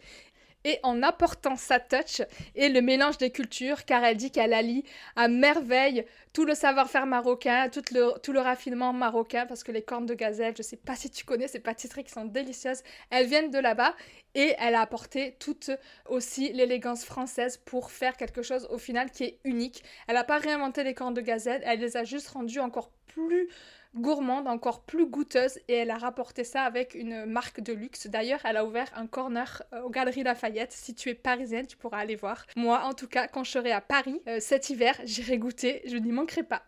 et 0.68 0.80
en 0.82 1.04
apportant 1.04 1.56
sa 1.58 1.80
touch 1.80 2.24
et 2.56 2.70
le 2.70 2.82
mélange 2.82 3.20
des 3.20 3.30
cultures, 3.30 3.86
car 3.86 4.04
elle 4.04 4.18
dit 4.18 4.32
qu'elle 4.32 4.52
allie 4.52 4.84
à 5.16 5.28
merveille 5.28 6.08
tout 6.34 6.44
le 6.44 6.56
savoir-faire 6.56 7.06
marocain, 7.06 7.70
tout 7.70 7.84
le, 7.92 8.20
tout 8.24 8.34
le 8.34 8.40
raffinement 8.40 8.92
marocain, 8.92 9.46
parce 9.46 9.64
que 9.64 9.72
les 9.72 9.84
cornes 9.84 10.08
de 10.08 10.16
gazelle, 10.16 10.56
je 10.58 10.64
sais 10.64 10.76
pas 10.76 10.96
si 10.96 11.12
tu 11.12 11.24
connais 11.24 11.48
ces 11.48 11.60
pâtisseries 11.60 12.04
qui 12.04 12.12
sont 12.12 12.26
délicieuses, 12.26 12.82
elles 13.12 13.28
viennent 13.28 13.52
de 13.52 13.60
là-bas 13.60 13.94
et 14.34 14.56
elle 14.58 14.74
a 14.74 14.82
apporté 14.82 15.36
toute 15.40 15.70
aussi 16.10 16.52
l'élégance 16.52 17.06
française 17.06 17.58
pour 17.58 17.92
faire 17.92 18.18
quelque 18.18 18.42
chose 18.42 18.68
au 18.72 18.80
final 18.80 19.12
qui 19.12 19.24
est 19.24 19.40
unique. 19.44 19.84
Elle 20.08 20.16
n'a 20.16 20.24
pas 20.24 20.40
réinventé 20.40 20.84
les 20.84 20.96
cornes 20.96 21.14
de 21.14 21.22
gazelle, 21.22 21.62
elle 21.64 21.80
les 21.80 21.96
a 21.96 22.06
juste 22.06 22.30
rendues 22.30 22.60
encore 22.60 22.90
plus 23.16 23.48
gourmande, 23.96 24.48
encore 24.48 24.82
plus 24.82 25.06
goûteuse 25.06 25.58
et 25.70 25.74
elle 25.74 25.92
a 25.92 25.98
rapporté 25.98 26.44
ça 26.44 26.64
avec 26.64 26.96
une 26.96 27.26
marque 27.26 27.62
de 27.62 27.72
luxe. 27.72 28.08
D'ailleurs, 28.08 28.42
elle 28.44 28.58
a 28.58 28.66
ouvert 28.66 28.92
un 28.96 29.08
corner 29.08 29.64
euh, 29.74 29.82
aux 29.84 29.90
Galeries 29.90 30.24
Lafayette. 30.24 30.74
Si 30.74 30.94
tu 30.94 31.10
es 31.10 31.14
parisienne, 31.14 31.66
tu 31.66 31.78
pourras 31.78 32.00
aller 32.00 32.18
voir. 32.18 32.46
Moi, 32.58 32.82
en 32.84 32.94
tout 32.94 33.08
cas, 33.08 33.28
quand 33.28 33.46
je 33.46 33.52
serai 33.52 33.72
à 33.72 33.80
Paris 33.80 34.22
euh, 34.28 34.40
cet 34.42 34.70
hiver, 34.70 35.00
j'irai 35.06 35.38
goûter, 35.38 35.82
je 35.86 35.96
n'y 35.96 36.12
manquerai 36.12 36.44
pas. 36.44 36.64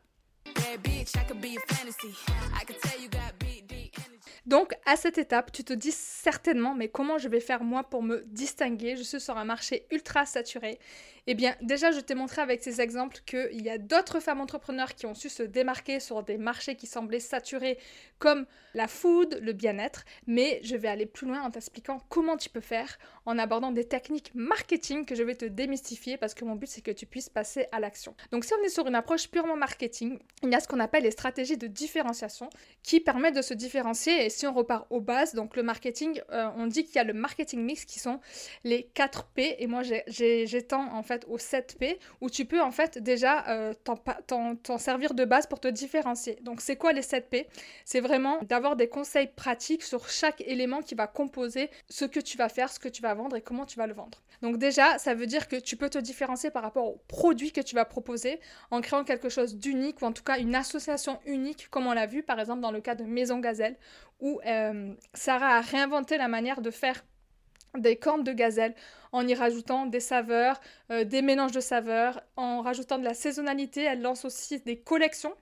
Donc, 4.46 4.74
à 4.86 4.96
cette 4.96 5.18
étape, 5.18 5.52
tu 5.52 5.66
te 5.66 5.74
dis 5.74 5.92
certainement, 5.92 6.74
mais 6.74 6.88
comment 6.88 7.18
je 7.18 7.28
vais 7.28 7.42
faire 7.42 7.66
moi 7.66 7.84
pour 7.84 8.02
me 8.02 8.24
distinguer? 8.28 8.96
Je 8.96 9.04
suis 9.04 9.20
sur 9.20 9.38
un 9.38 9.44
marché 9.44 9.86
ultra 9.92 10.26
saturé 10.26 10.80
eh 11.28 11.36
bien, 11.36 11.56
déjà, 11.62 11.92
je 11.92 12.00
t'ai 12.00 12.16
montré 12.16 12.42
avec 12.42 12.64
ces 12.64 12.82
exemples 12.82 13.20
qu'il 13.26 13.62
y 13.62 13.70
a 13.70 13.78
d'autres 13.78 14.20
femmes 14.20 14.42
entrepreneurs 14.42 14.96
qui 14.96 15.06
ont 15.06 15.14
su 15.14 15.30
se 15.30 15.44
démarquer 15.44 16.00
sur 16.00 16.24
des 16.24 16.38
marchés 16.38 16.76
qui 16.76 16.88
semblaient 16.88 17.20
saturés, 17.20 17.78
comme 18.18 18.46
la 18.74 18.88
food, 18.88 19.40
le 19.42 19.54
bien-être, 19.54 20.06
mais 20.26 20.60
je 20.64 20.76
vais 20.76 20.88
aller 20.88 21.06
plus 21.06 21.28
loin 21.28 21.42
en 21.42 21.52
t'expliquant 21.52 22.00
comment 22.10 22.38
tu 22.38 22.50
peux 22.50 22.62
faire, 22.62 22.98
en 23.26 23.38
abordant 23.38 23.72
des 23.72 23.84
techniques 23.84 24.32
marketing 24.34 25.06
que 25.06 25.16
je 25.16 25.24
vais 25.24 25.36
te 25.36 25.46
démystifier, 25.46 26.18
parce 26.18 26.34
que 26.34 26.46
mon 26.46 26.56
but, 26.56 26.68
c'est 26.68 26.82
que 26.82 26.92
tu 26.92 27.06
puisses 27.06 27.30
passer 27.30 27.68
à 27.72 27.80
l'action. 27.80 28.16
Donc, 28.32 28.46
si 28.46 28.54
on 28.54 28.64
est 28.64 28.70
sur 28.70 28.88
une 28.88 28.96
approche 28.96 29.28
purement 29.28 29.58
marketing, 29.58 30.20
il 30.44 30.50
y 30.50 30.56
a 30.56 30.60
ce 30.60 30.68
qu'on 30.68 30.80
appelle 30.80 31.04
les 31.04 31.12
stratégies 31.12 31.58
de 31.58 31.68
différenciation, 31.68 32.50
qui 32.84 33.00
permettent 33.00 33.36
de 33.36 33.42
se 33.42 33.54
différencier, 33.54 34.26
et 34.26 34.30
si 34.30 34.48
on 34.48 34.54
repart 34.54 34.88
aux 34.90 35.02
bases, 35.02 35.34
donc 35.34 35.56
le 35.56 35.64
marketing, 35.64 36.22
euh, 36.32 36.50
on 36.56 36.68
dit 36.68 36.86
qu'il 36.86 36.96
y 36.96 37.00
a 37.00 37.04
le 37.04 37.14
marketing 37.14 37.62
mix 37.62 37.86
qui 37.86 38.00
sont 38.00 38.20
les 38.64 38.84
4 38.94 39.26
P. 39.34 39.56
Et 39.60 39.68
moi 39.68 39.82
j'étends 39.84 40.94
en 40.94 41.04
fait 41.04 41.17
aux 41.28 41.38
7 41.38 41.78
P 41.80 42.00
où 42.22 42.30
tu 42.30 42.46
peux 42.46 42.62
en 42.62 42.72
fait 42.72 42.98
déjà 42.98 43.48
euh, 43.50 43.74
t'en 43.84 44.78
servir 44.78 45.14
de 45.14 45.26
base 45.26 45.48
pour 45.48 45.60
te 45.60 45.68
différencier. 45.68 46.38
Donc 46.42 46.62
c'est 46.62 46.76
quoi 46.76 46.94
les 46.94 47.02
7 47.02 47.30
P? 47.30 47.48
C'est 47.86 48.00
vraiment 48.00 48.40
d'avoir 48.44 48.76
des 48.76 48.88
conseils 48.88 49.28
pratiques 49.28 49.84
sur 49.84 50.10
chaque 50.10 50.42
élément 50.42 50.82
qui 50.82 50.96
va 50.96 51.08
composer 51.08 51.70
ce 51.90 52.06
que 52.06 52.20
tu 52.20 52.38
vas 52.38 52.50
faire, 52.50 52.72
ce 52.72 52.80
que 52.80 52.90
tu 52.90 53.02
vas 53.02 53.14
vendre 53.14 53.36
et 53.36 53.42
comment 53.42 53.66
tu 53.66 53.78
vas 53.78 53.88
le 53.88 53.94
vendre. 53.94 54.22
Donc 54.42 54.58
déjà, 54.58 54.98
ça 55.00 55.16
veut 55.16 55.26
dire 55.26 55.48
que 55.48 55.56
tu 55.56 55.78
peux 55.78 55.90
te 55.90 55.98
différencier 55.98 56.52
par 56.52 56.64
rapport 56.64 56.86
au 56.86 57.02
produit 57.08 57.52
que 57.52 57.62
tu 57.62 57.76
vas 57.76 57.86
proposer 57.86 58.40
en 58.72 58.82
créant 58.82 59.04
quelque 59.04 59.30
chose 59.30 59.56
d'unique 59.56 60.02
ou 60.02 60.06
en 60.06 60.12
tout 60.12 60.24
cas 60.24 60.38
une 60.38 60.56
association 60.56 61.20
unique 61.26 61.70
comme 61.70 61.88
on 61.88 61.94
l'a 61.94 62.06
vu 62.06 62.24
par 62.24 62.40
exemple 62.40 62.62
dans 62.62 62.72
le 62.72 62.82
cas 62.82 62.96
de 62.96 63.04
Maison 63.04 63.40
Gazelle 63.40 63.78
où 64.20 64.40
euh, 64.46 64.94
Sarah 65.14 65.58
a 65.58 65.62
réinventé 65.62 66.18
la 66.18 66.28
manière 66.28 66.62
de 66.62 66.72
faire 66.72 67.04
des 67.78 67.96
cornes 67.96 68.24
de 68.24 68.32
gazelle 68.32 68.74
en 69.12 69.28
y 69.28 69.34
rajoutant 69.34 69.86
des 69.86 70.00
saveurs, 70.00 70.60
euh, 70.92 71.04
des 71.04 71.22
mélanges 71.22 71.52
de 71.52 71.60
saveurs, 71.60 72.22
en 72.36 72.62
rajoutant 72.62 72.98
de 72.98 73.04
la 73.04 73.14
saisonnalité. 73.14 73.84
Elle 73.84 74.02
lance 74.02 74.26
aussi 74.26 74.60
des 74.60 74.78
collections. 74.78 75.34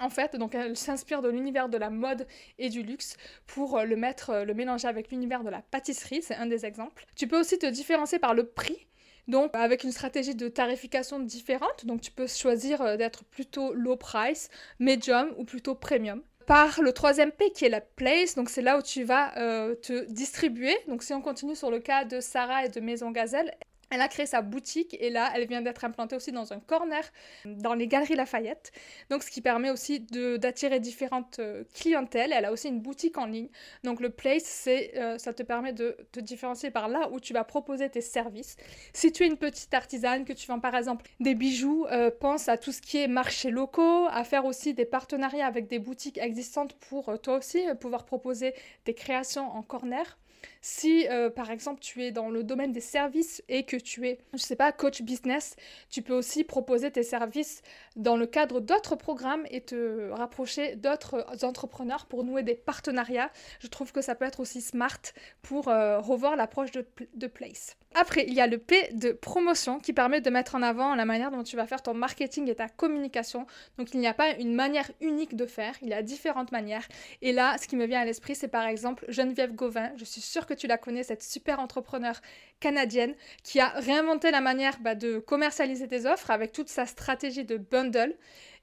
En 0.00 0.10
fait, 0.10 0.36
donc 0.36 0.54
elle 0.54 0.76
s'inspire 0.76 1.22
de 1.22 1.28
l'univers 1.28 1.68
de 1.68 1.78
la 1.78 1.88
mode 1.88 2.26
et 2.58 2.68
du 2.68 2.82
luxe 2.82 3.16
pour 3.46 3.78
euh, 3.78 3.84
le 3.84 3.96
mettre, 3.96 4.44
le 4.44 4.54
mélanger 4.54 4.88
avec 4.88 5.10
l'univers 5.10 5.42
de 5.42 5.50
la 5.50 5.62
pâtisserie, 5.62 6.22
c'est 6.22 6.34
un 6.34 6.46
des 6.46 6.66
exemples. 6.66 7.04
Tu 7.14 7.26
peux 7.26 7.40
aussi 7.40 7.58
te 7.58 7.66
différencier 7.66 8.18
par 8.18 8.34
le 8.34 8.44
prix. 8.44 8.86
Donc 9.26 9.50
avec 9.54 9.82
une 9.82 9.90
stratégie 9.90 10.36
de 10.36 10.48
tarification 10.48 11.18
différente, 11.18 11.84
donc 11.84 12.00
tu 12.00 12.12
peux 12.12 12.28
choisir 12.28 12.96
d'être 12.96 13.24
plutôt 13.24 13.74
low 13.74 13.96
price, 13.96 14.50
medium 14.78 15.34
ou 15.36 15.44
plutôt 15.44 15.74
premium 15.74 16.22
par 16.46 16.80
le 16.80 16.92
troisième 16.92 17.32
P 17.32 17.50
qui 17.50 17.64
est 17.64 17.68
la 17.68 17.80
place. 17.80 18.34
Donc 18.34 18.48
c'est 18.48 18.62
là 18.62 18.78
où 18.78 18.82
tu 18.82 19.02
vas 19.04 19.36
euh, 19.38 19.74
te 19.74 20.10
distribuer. 20.10 20.76
Donc 20.88 21.02
si 21.02 21.12
on 21.12 21.20
continue 21.20 21.56
sur 21.56 21.70
le 21.70 21.80
cas 21.80 22.04
de 22.04 22.20
Sarah 22.20 22.64
et 22.64 22.68
de 22.68 22.80
Maison 22.80 23.10
Gazelle, 23.10 23.52
elle 23.90 24.00
a 24.00 24.08
créé 24.08 24.26
sa 24.26 24.42
boutique 24.42 24.96
et 25.00 25.10
là, 25.10 25.30
elle 25.34 25.46
vient 25.46 25.62
d'être 25.62 25.84
implantée 25.84 26.16
aussi 26.16 26.32
dans 26.32 26.52
un 26.52 26.60
corner 26.60 27.04
dans 27.44 27.74
les 27.74 27.86
Galeries 27.86 28.16
Lafayette. 28.16 28.72
Donc, 29.10 29.22
ce 29.22 29.30
qui 29.30 29.40
permet 29.40 29.70
aussi 29.70 30.00
d'attirer 30.00 30.80
différentes 30.80 31.38
euh, 31.38 31.64
clientèles. 31.74 32.32
Elle 32.32 32.44
a 32.44 32.52
aussi 32.52 32.68
une 32.68 32.80
boutique 32.80 33.18
en 33.18 33.26
ligne. 33.26 33.48
Donc, 33.84 34.00
le 34.00 34.10
place, 34.10 34.42
c'est, 34.42 34.92
euh, 34.96 35.18
ça 35.18 35.32
te 35.32 35.42
permet 35.42 35.72
de 35.72 35.96
te 36.12 36.20
différencier 36.20 36.70
par 36.70 36.88
là 36.88 37.08
où 37.12 37.20
tu 37.20 37.32
vas 37.32 37.44
proposer 37.44 37.88
tes 37.88 38.00
services. 38.00 38.56
Si 38.92 39.12
tu 39.12 39.22
es 39.24 39.26
une 39.26 39.36
petite 39.36 39.72
artisane, 39.74 40.24
que 40.24 40.32
tu 40.32 40.46
vends 40.46 40.60
par 40.60 40.74
exemple 40.74 41.06
des 41.20 41.34
bijoux, 41.34 41.86
euh, 41.90 42.10
pense 42.10 42.48
à 42.48 42.56
tout 42.56 42.72
ce 42.72 42.80
qui 42.80 42.98
est 42.98 43.08
marchés 43.08 43.50
locaux, 43.50 44.06
à 44.10 44.24
faire 44.24 44.44
aussi 44.44 44.74
des 44.74 44.84
partenariats 44.84 45.46
avec 45.46 45.68
des 45.68 45.78
boutiques 45.78 46.18
existantes 46.18 46.74
pour 46.74 47.18
toi 47.20 47.38
aussi 47.38 47.62
pouvoir 47.80 48.04
proposer 48.04 48.54
tes 48.84 48.94
créations 48.94 49.48
en 49.50 49.62
corner. 49.62 50.18
Si, 50.60 51.06
euh, 51.08 51.30
par 51.30 51.50
exemple, 51.50 51.80
tu 51.80 52.02
es 52.02 52.10
dans 52.10 52.28
le 52.28 52.42
domaine 52.42 52.72
des 52.72 52.80
services 52.80 53.42
et 53.48 53.64
que 53.64 53.76
tu 53.76 54.08
es, 54.08 54.18
je 54.32 54.38
sais 54.38 54.56
pas, 54.56 54.72
coach 54.72 55.02
business, 55.02 55.56
tu 55.90 56.02
peux 56.02 56.14
aussi 56.14 56.44
proposer 56.44 56.90
tes 56.90 57.02
services 57.02 57.62
dans 57.94 58.16
le 58.16 58.26
cadre 58.26 58.60
d'autres 58.60 58.96
programmes 58.96 59.44
et 59.50 59.60
te 59.60 60.10
rapprocher 60.10 60.76
d'autres 60.76 61.26
entrepreneurs 61.42 62.06
pour 62.06 62.24
nouer 62.24 62.42
des 62.42 62.54
partenariats. 62.54 63.30
Je 63.60 63.68
trouve 63.68 63.92
que 63.92 64.02
ça 64.02 64.14
peut 64.14 64.24
être 64.24 64.40
aussi 64.40 64.60
smart 64.60 65.00
pour 65.42 65.68
euh, 65.68 66.00
revoir 66.00 66.36
l'approche 66.36 66.72
de, 66.72 66.86
de 67.14 67.26
Place. 67.26 67.76
Après, 67.94 68.24
il 68.26 68.34
y 68.34 68.40
a 68.40 68.46
le 68.46 68.58
P 68.58 68.90
de 68.92 69.12
promotion 69.12 69.78
qui 69.80 69.92
permet 69.92 70.20
de 70.20 70.28
mettre 70.30 70.54
en 70.54 70.62
avant 70.62 70.94
la 70.94 71.04
manière 71.04 71.30
dont 71.30 71.42
tu 71.42 71.56
vas 71.56 71.66
faire 71.66 71.82
ton 71.82 71.94
marketing 71.94 72.48
et 72.50 72.54
ta 72.54 72.68
communication. 72.68 73.46
Donc, 73.78 73.94
il 73.94 74.00
n'y 74.00 74.06
a 74.06 74.14
pas 74.14 74.32
une 74.32 74.54
manière 74.54 74.90
unique 75.00 75.34
de 75.34 75.46
faire, 75.46 75.74
il 75.80 75.88
y 75.88 75.94
a 75.94 76.02
différentes 76.02 76.52
manières. 76.52 76.86
Et 77.22 77.32
là, 77.32 77.56
ce 77.58 77.66
qui 77.66 77.76
me 77.76 77.86
vient 77.86 78.00
à 78.00 78.04
l'esprit, 78.04 78.34
c'est 78.34 78.48
par 78.48 78.66
exemple 78.66 79.04
Geneviève 79.08 79.54
Gauvin. 79.54 79.92
Je 79.96 80.04
suis 80.04 80.20
que 80.44 80.52
tu 80.52 80.66
la 80.66 80.76
connais, 80.76 81.02
cette 81.02 81.22
super 81.22 81.60
entrepreneur 81.60 82.20
canadienne 82.60 83.14
qui 83.42 83.60
a 83.60 83.68
réinventé 83.68 84.30
la 84.30 84.42
manière 84.42 84.78
bah, 84.80 84.94
de 84.94 85.18
commercialiser 85.18 85.88
tes 85.88 86.04
offres 86.04 86.30
avec 86.30 86.52
toute 86.52 86.68
sa 86.68 86.84
stratégie 86.84 87.44
de 87.44 87.56
bundle 87.56 88.14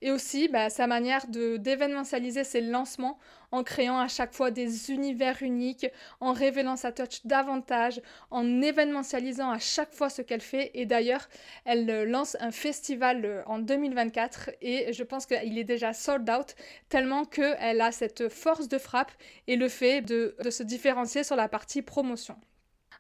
et 0.04 0.12
aussi 0.12 0.50
bah, 0.50 0.70
sa 0.70 0.86
manière 0.86 1.26
d'événementialiser 1.28 2.44
ses 2.44 2.60
lancements 2.60 3.18
en 3.52 3.64
créant 3.64 4.00
à 4.00 4.10
chaque 4.10 4.34
fois 4.34 4.52
des 4.52 4.92
univers 4.92 5.42
uniques, 5.42 5.88
en 6.20 6.34
révélant 6.34 6.76
sa 6.76 6.92
touch 6.92 7.26
davantage, 7.26 8.02
en 8.30 8.62
événementialisant 8.62 9.50
à 9.50 9.60
chaque 9.60 9.94
fois 9.94 10.10
ce 10.10 10.22
qu'elle 10.22 10.42
fait. 10.42 10.72
Et 10.74 10.86
d'ailleurs, 10.86 11.30
elle 11.64 11.90
euh, 11.90 12.04
lance 12.04 12.36
un 12.42 12.52
festival 12.52 13.24
euh, 13.24 13.44
en 13.46 13.60
2024 13.60 14.52
et 14.62 14.92
je 14.92 15.04
pense 15.04 15.26
qu'il 15.26 15.58
est 15.58 15.64
déjà 15.64 15.94
sold 15.94 16.30
out 16.30 16.56
tellement 16.90 17.24
qu'elle 17.24 17.80
a 17.80 17.94
cette 17.94 18.28
force 18.28 18.68
de 18.68 18.80
frappe 18.80 19.12
et 19.48 19.56
le 19.56 19.70
fait 19.70 20.02
de, 20.02 20.36
se 20.50 20.64
différencier 20.64 21.24
sur 21.24 21.38
la 21.38 21.48
partie 21.48 21.82
promotion. 21.82 22.36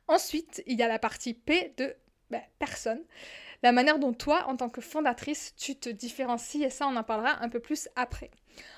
Ensuite, 0.07 0.63
il 0.67 0.79
y 0.79 0.83
a 0.83 0.87
la 0.87 0.99
partie 0.99 1.33
P 1.33 1.73
de 1.75 1.95
bah, 2.29 2.39
personne 2.59 3.03
la 3.63 3.71
manière 3.71 3.97
dont 3.97 4.13
toi, 4.13 4.45
en 4.47 4.55
tant 4.55 4.69
que 4.69 4.81
fondatrice, 4.81 5.53
tu 5.57 5.75
te 5.75 5.89
différencies, 5.89 6.63
et 6.63 6.69
ça, 6.69 6.87
on 6.87 6.95
en 6.95 7.03
parlera 7.03 7.41
un 7.41 7.49
peu 7.49 7.59
plus 7.59 7.89
après. 7.95 8.29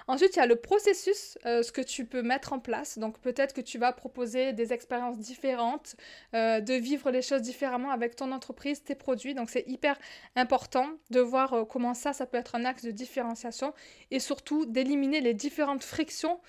Ensuite, 0.07 0.35
il 0.35 0.39
y 0.39 0.41
a 0.41 0.45
le 0.45 0.55
processus, 0.55 1.37
euh, 1.45 1.63
ce 1.63 1.71
que 1.71 1.81
tu 1.81 2.05
peux 2.05 2.21
mettre 2.21 2.53
en 2.53 2.59
place. 2.59 2.97
Donc 2.97 3.19
peut-être 3.19 3.53
que 3.53 3.61
tu 3.61 3.77
vas 3.77 3.91
proposer 3.91 4.53
des 4.53 4.71
expériences 4.71 5.17
différentes, 5.17 5.95
euh, 6.33 6.61
de 6.61 6.73
vivre 6.75 7.11
les 7.11 7.21
choses 7.21 7.41
différemment 7.41 7.91
avec 7.91 8.15
ton 8.15 8.31
entreprise, 8.31 8.83
tes 8.83 8.95
produits. 8.95 9.33
Donc 9.33 9.49
c'est 9.49 9.67
hyper 9.67 9.97
important 10.35 10.87
de 11.09 11.19
voir 11.19 11.53
euh, 11.53 11.65
comment 11.65 11.93
ça, 11.93 12.13
ça 12.13 12.25
peut 12.25 12.37
être 12.37 12.55
un 12.55 12.65
axe 12.65 12.83
de 12.83 12.91
différenciation 12.91 13.73
et 14.11 14.19
surtout 14.19 14.65
d'éliminer 14.65 15.21
les 15.21 15.33
différentes 15.33 15.83
frictions 15.83 16.39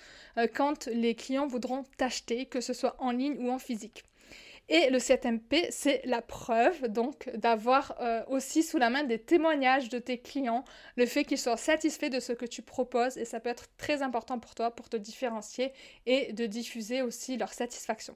quand 0.53 0.85
les 0.85 1.15
clients 1.15 1.47
voudront 1.47 1.83
t'acheter, 1.97 2.45
que 2.45 2.61
ce 2.61 2.71
soit 2.71 2.95
en 2.99 3.09
ligne 3.09 3.37
ou 3.39 3.49
en 3.51 3.57
physique. 3.57 4.03
Et 4.69 4.89
le 4.89 4.97
7MP, 4.97 5.67
c'est 5.69 6.01
la 6.03 6.21
preuve 6.21 6.89
donc 6.89 7.29
d'avoir 7.35 7.95
euh, 8.01 8.23
aussi 8.27 8.63
sous 8.63 8.77
la 8.77 8.89
main 8.89 9.03
des 9.03 9.17
témoignages 9.17 9.87
de 9.87 9.97
tes 9.97 10.17
clients, 10.17 10.65
le 10.97 11.05
fait 11.05 11.23
qu'ils 11.23 11.37
soient 11.37 11.55
satisfaits 11.55 12.09
de 12.09 12.19
ce 12.19 12.33
que 12.33 12.45
tu 12.45 12.61
proposes 12.61 13.17
et 13.17 13.23
ça 13.23 13.39
peut 13.39 13.49
être 13.49 13.67
très 13.77 14.01
important 14.01 14.39
pour 14.39 14.55
toi 14.55 14.71
pour 14.71 14.89
te 14.89 14.97
différencier 14.97 15.71
et 16.05 16.33
de 16.33 16.45
diffuser 16.45 17.01
aussi 17.01 17.37
leur 17.37 17.53
satisfaction. 17.53 18.15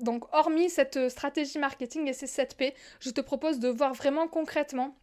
Donc 0.00 0.24
hormis 0.32 0.68
cette 0.68 1.08
stratégie 1.08 1.58
marketing 1.58 2.08
et 2.08 2.12
ces 2.12 2.26
7P, 2.26 2.74
je 3.00 3.10
te 3.10 3.22
propose 3.22 3.58
de 3.58 3.68
voir 3.68 3.94
vraiment 3.94 4.28
concrètement 4.28 4.94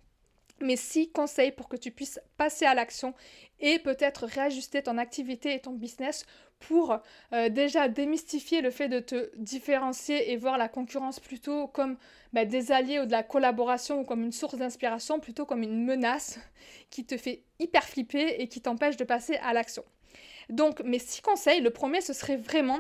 mais 0.62 0.76
six 0.76 1.12
conseils 1.12 1.52
pour 1.52 1.68
que 1.68 1.76
tu 1.76 1.92
puisses 1.92 2.20
passer 2.38 2.66
à 2.66 2.74
l'action 2.74 3.14
et 3.60 3.80
peut-être 3.80 4.26
réajuster 4.26 4.82
ton 4.82 4.98
activité 4.98 5.54
et 5.54 5.60
ton 5.60 5.72
business 5.72 6.26
pour 6.60 6.98
euh, 7.34 7.50
déjà 7.50 7.90
démystifier 7.90 8.62
le 8.62 8.72
fait 8.72 8.88
de 8.88 9.00
te 9.00 9.30
différencier 9.38 10.32
et 10.32 10.38
voir 10.38 10.58
la 10.58 10.68
concurrence 10.68 11.20
plutôt 11.20 11.68
comme 11.68 11.98
bah, 12.34 12.46
des 12.46 12.72
alliés 12.72 13.00
ou 13.00 13.06
de 13.06 13.12
la 13.12 13.24
collaboration 13.24 14.02
ou 14.02 14.04
comme 14.04 14.24
une 14.24 14.32
source 14.32 14.56
d'inspiration 14.56 15.20
plutôt 15.20 15.46
comme 15.46 15.64
une 15.64 15.84
menace 15.84 16.40
qui 16.90 17.06
te 17.06 17.18
fait 17.18 17.44
hyper 17.60 17.84
flipper 17.84 18.36
et 18.40 18.48
qui 18.48 18.62
t'empêche 18.62 18.98
de 18.98 19.04
passer 19.04 19.36
à 19.38 19.54
l'action. 19.54 19.84
Donc 20.50 20.82
mes 20.82 21.00
six 21.00 21.22
conseils, 21.22 21.62
le 21.62 21.70
premier 21.70 22.02
ce 22.02 22.14
serait 22.14 22.38
vraiment 22.38 22.80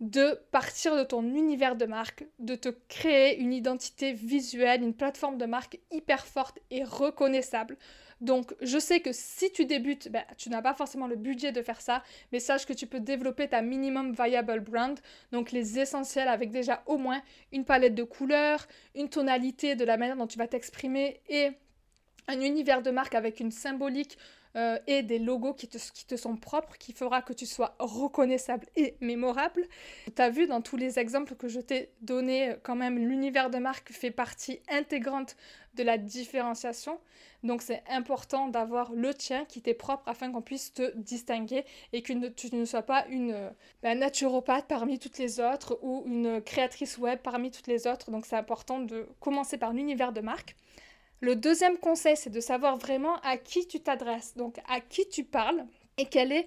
de 0.00 0.40
partir 0.52 0.96
de 0.96 1.02
ton 1.02 1.22
univers 1.22 1.76
de 1.76 1.84
marque, 1.84 2.24
de 2.38 2.54
te 2.54 2.68
créer 2.88 3.38
une 3.38 3.52
identité 3.52 4.12
visuelle, 4.12 4.82
une 4.82 4.94
plateforme 4.94 5.38
de 5.38 5.46
marque 5.46 5.80
hyper 5.90 6.26
forte 6.26 6.58
et 6.70 6.84
reconnaissable, 6.84 7.76
donc, 8.20 8.54
je 8.60 8.78
sais 8.78 9.00
que 9.00 9.12
si 9.12 9.52
tu 9.52 9.64
débutes, 9.64 10.10
ben, 10.10 10.24
tu 10.36 10.50
n'as 10.50 10.62
pas 10.62 10.74
forcément 10.74 11.06
le 11.06 11.14
budget 11.14 11.52
de 11.52 11.62
faire 11.62 11.80
ça, 11.80 12.02
mais 12.32 12.40
sache 12.40 12.66
que 12.66 12.72
tu 12.72 12.86
peux 12.86 12.98
développer 12.98 13.48
ta 13.48 13.62
minimum 13.62 14.12
viable 14.12 14.60
brand, 14.60 14.98
donc 15.30 15.52
les 15.52 15.78
essentiels 15.78 16.28
avec 16.28 16.50
déjà 16.50 16.82
au 16.86 16.96
moins 16.96 17.22
une 17.52 17.64
palette 17.64 17.94
de 17.94 18.02
couleurs, 18.02 18.66
une 18.96 19.08
tonalité 19.08 19.76
de 19.76 19.84
la 19.84 19.96
manière 19.96 20.16
dont 20.16 20.26
tu 20.26 20.38
vas 20.38 20.48
t'exprimer 20.48 21.20
et 21.28 21.50
un 22.26 22.40
univers 22.40 22.82
de 22.82 22.90
marque 22.90 23.14
avec 23.14 23.38
une 23.38 23.52
symbolique 23.52 24.18
euh, 24.58 24.76
et 24.88 25.04
des 25.04 25.20
logos 25.20 25.54
qui 25.54 25.68
te, 25.68 26.16
sont 26.16 26.36
propres, 26.36 26.76
qui 26.78 26.92
fera 26.92 27.22
que 27.22 27.32
tu 27.32 27.46
sois 27.46 27.76
reconnaissable 27.78 28.66
et 28.74 28.96
mémorable. 29.00 29.68
Tu 30.16 30.20
as 30.20 30.30
vu 30.30 30.48
dans 30.48 30.60
tous 30.60 30.76
les 30.76 30.98
exemples 30.98 31.36
que 31.36 31.46
je 31.46 31.60
t'ai 31.60 31.92
donnés, 32.00 32.56
quand 32.64 32.74
même, 32.74 32.98
l'univers 32.98 33.50
de 33.50 33.58
marque 33.58 33.92
fait 33.92 34.10
partie 34.10 34.58
intégrante 34.68 35.36
de 35.74 35.84
la 35.84 35.96
différenciation. 35.96 36.98
Donc 37.44 37.62
c'est 37.62 37.84
important 37.88 38.48
d'avoir 38.48 38.92
le 38.92 39.14
tien 39.14 39.44
qui 39.44 39.62
t'est 39.62 39.74
propre 39.74 40.02
afin 40.08 40.32
qu'on 40.32 40.42
puisse 40.42 40.72
te 40.72 40.96
distinguer 40.96 41.64
et 41.92 42.02
que 42.02 42.28
tu 42.30 42.52
ne 42.52 42.64
sois 42.64 42.82
pas 42.82 43.06
une 43.06 43.52
ben, 43.84 43.96
naturopathe 43.96 44.66
parmi 44.66 44.98
toutes 44.98 45.18
les 45.18 45.38
autres 45.38 45.78
ou 45.82 46.02
une 46.04 46.42
créatrice 46.42 46.98
web 46.98 47.20
parmi 47.22 47.52
toutes 47.52 47.68
les 47.68 47.86
autres. 47.86 48.10
Donc 48.10 48.26
c'est 48.26 48.34
important 48.36 48.80
de 48.80 49.06
commencer 49.20 49.56
par 49.56 49.72
l'univers 49.72 50.12
de 50.12 50.20
marque. 50.20 50.56
Le 51.20 51.34
deuxième 51.34 51.78
conseil, 51.78 52.16
c'est 52.16 52.30
de 52.30 52.40
savoir 52.40 52.76
vraiment 52.76 53.16
à 53.22 53.36
qui 53.36 53.66
tu 53.66 53.80
t'adresses, 53.80 54.34
donc 54.36 54.58
à 54.68 54.80
qui 54.80 55.08
tu 55.08 55.24
parles 55.24 55.64
et 55.96 56.06
quelle 56.06 56.32
est 56.32 56.46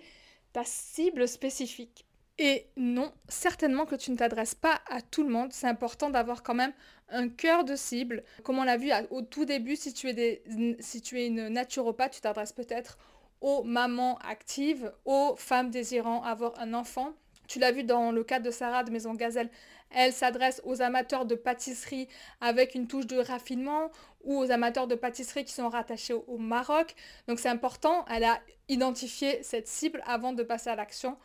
ta 0.53 0.63
cible 0.63 1.27
spécifique. 1.27 2.05
Et 2.37 2.65
non, 2.77 3.11
certainement 3.27 3.85
que 3.85 3.95
tu 3.95 4.11
ne 4.11 4.15
t'adresses 4.15 4.55
pas 4.55 4.81
à 4.89 5.01
tout 5.01 5.23
le 5.23 5.29
monde. 5.29 5.51
C'est 5.53 5.67
important 5.67 6.09
d'avoir 6.09 6.41
quand 6.41 6.55
même 6.55 6.73
un 7.09 7.29
cœur 7.29 7.63
de 7.65 7.75
cible. 7.75 8.23
Comme 8.43 8.57
on 8.57 8.63
l'a 8.63 8.77
vu 8.77 8.89
au 9.11 9.21
tout 9.21 9.45
début, 9.45 9.75
si 9.75 9.93
tu 9.93 10.07
es, 10.07 10.13
des, 10.13 10.77
si 10.79 11.01
tu 11.01 11.19
es 11.19 11.27
une 11.27 11.49
naturopathe, 11.49 12.13
tu 12.13 12.21
t'adresses 12.21 12.53
peut-être 12.53 12.97
aux 13.41 13.63
mamans 13.63 14.17
actives, 14.19 14.91
aux 15.05 15.35
femmes 15.35 15.69
désirant 15.69 16.23
avoir 16.23 16.57
un 16.59 16.73
enfant. 16.73 17.13
Tu 17.47 17.59
l'as 17.59 17.71
vu 17.71 17.83
dans 17.83 18.11
le 18.11 18.23
cas 18.23 18.39
de 18.39 18.49
Sarah 18.49 18.83
de 18.83 18.91
Maison 18.91 19.13
Gazelle, 19.13 19.49
elle 19.95 20.13
s'adresse 20.13 20.62
aux 20.65 20.81
amateurs 20.81 21.25
de 21.25 21.36
pâtisserie 21.36 22.07
avec 22.39 22.75
une 22.75 22.88
touche 22.88 23.07
de 23.07 23.17
raffinement 23.17 23.91
ou 24.24 24.38
aux 24.38 24.51
amateurs 24.51 24.88
de 24.88 24.95
pâtisserie 24.95 25.45
qui 25.45 25.53
sont 25.53 25.69
rattachés 25.69 26.13
au, 26.13 26.38
Maroc. 26.38 26.95
Donc 27.27 27.39
c'est 27.39 27.50
important, 27.50 28.05
elle 28.10 28.24
a 28.24 28.39
identifié 28.69 29.41
cette 29.43 29.67
cible 29.67 30.01
avant 30.05 30.33
de 30.33 30.43
passer 30.43 30.69
à 30.69 30.75
l'action. 30.75 31.17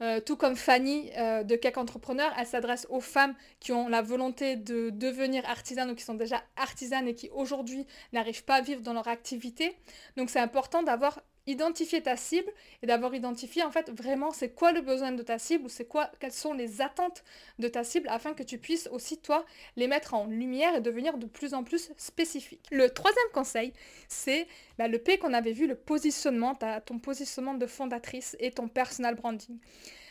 Euh, 0.00 0.20
tout 0.20 0.36
comme 0.36 0.54
Fanny 0.54 1.10
euh, 1.16 1.42
de 1.42 1.56
Cake 1.56 1.76
Entrepreneur, 1.76 2.32
elle 2.38 2.46
s'adresse 2.46 2.86
aux 2.88 3.00
femmes 3.00 3.34
qui 3.58 3.72
ont 3.72 3.88
la 3.88 4.00
volonté 4.00 4.54
de 4.54 4.90
devenir 4.90 5.44
artisanes 5.48 5.90
ou 5.90 5.96
qui 5.96 6.04
sont 6.04 6.14
déjà 6.14 6.40
artisanes 6.56 7.08
et 7.08 7.16
qui 7.16 7.28
aujourd'hui 7.30 7.84
n'arrivent 8.12 8.44
pas 8.44 8.56
à 8.56 8.60
vivre 8.60 8.80
dans 8.80 8.92
leur 8.92 9.08
activité. 9.08 9.76
Donc 10.16 10.30
c'est 10.30 10.38
important 10.38 10.84
d'avoir 10.84 11.20
identifier 11.48 12.02
ta 12.02 12.16
cible 12.16 12.52
et 12.82 12.86
d'avoir 12.86 13.14
identifié 13.14 13.62
en 13.62 13.70
fait 13.70 13.90
vraiment 13.90 14.30
c'est 14.32 14.50
quoi 14.50 14.70
le 14.72 14.82
besoin 14.82 15.12
de 15.12 15.22
ta 15.22 15.38
cible 15.38 15.64
ou 15.64 15.68
c'est 15.68 15.86
quoi 15.86 16.10
quelles 16.20 16.32
sont 16.32 16.52
les 16.52 16.82
attentes 16.82 17.24
de 17.58 17.68
ta 17.68 17.84
cible 17.84 18.06
afin 18.10 18.34
que 18.34 18.42
tu 18.42 18.58
puisses 18.58 18.88
aussi 18.92 19.18
toi 19.18 19.46
les 19.76 19.88
mettre 19.88 20.12
en 20.12 20.26
lumière 20.26 20.76
et 20.76 20.80
devenir 20.80 21.16
de 21.16 21.26
plus 21.26 21.54
en 21.54 21.64
plus 21.64 21.90
spécifique. 21.96 22.60
Le 22.70 22.90
troisième 22.90 23.30
conseil, 23.32 23.72
c'est 24.08 24.46
bah, 24.76 24.88
le 24.88 24.98
P 24.98 25.18
qu'on 25.18 25.32
avait 25.32 25.52
vu, 25.52 25.66
le 25.66 25.74
positionnement, 25.74 26.54
ton 26.84 26.98
positionnement 26.98 27.54
de 27.54 27.66
fondatrice 27.66 28.36
et 28.40 28.50
ton 28.50 28.68
personal 28.68 29.14
branding. 29.14 29.58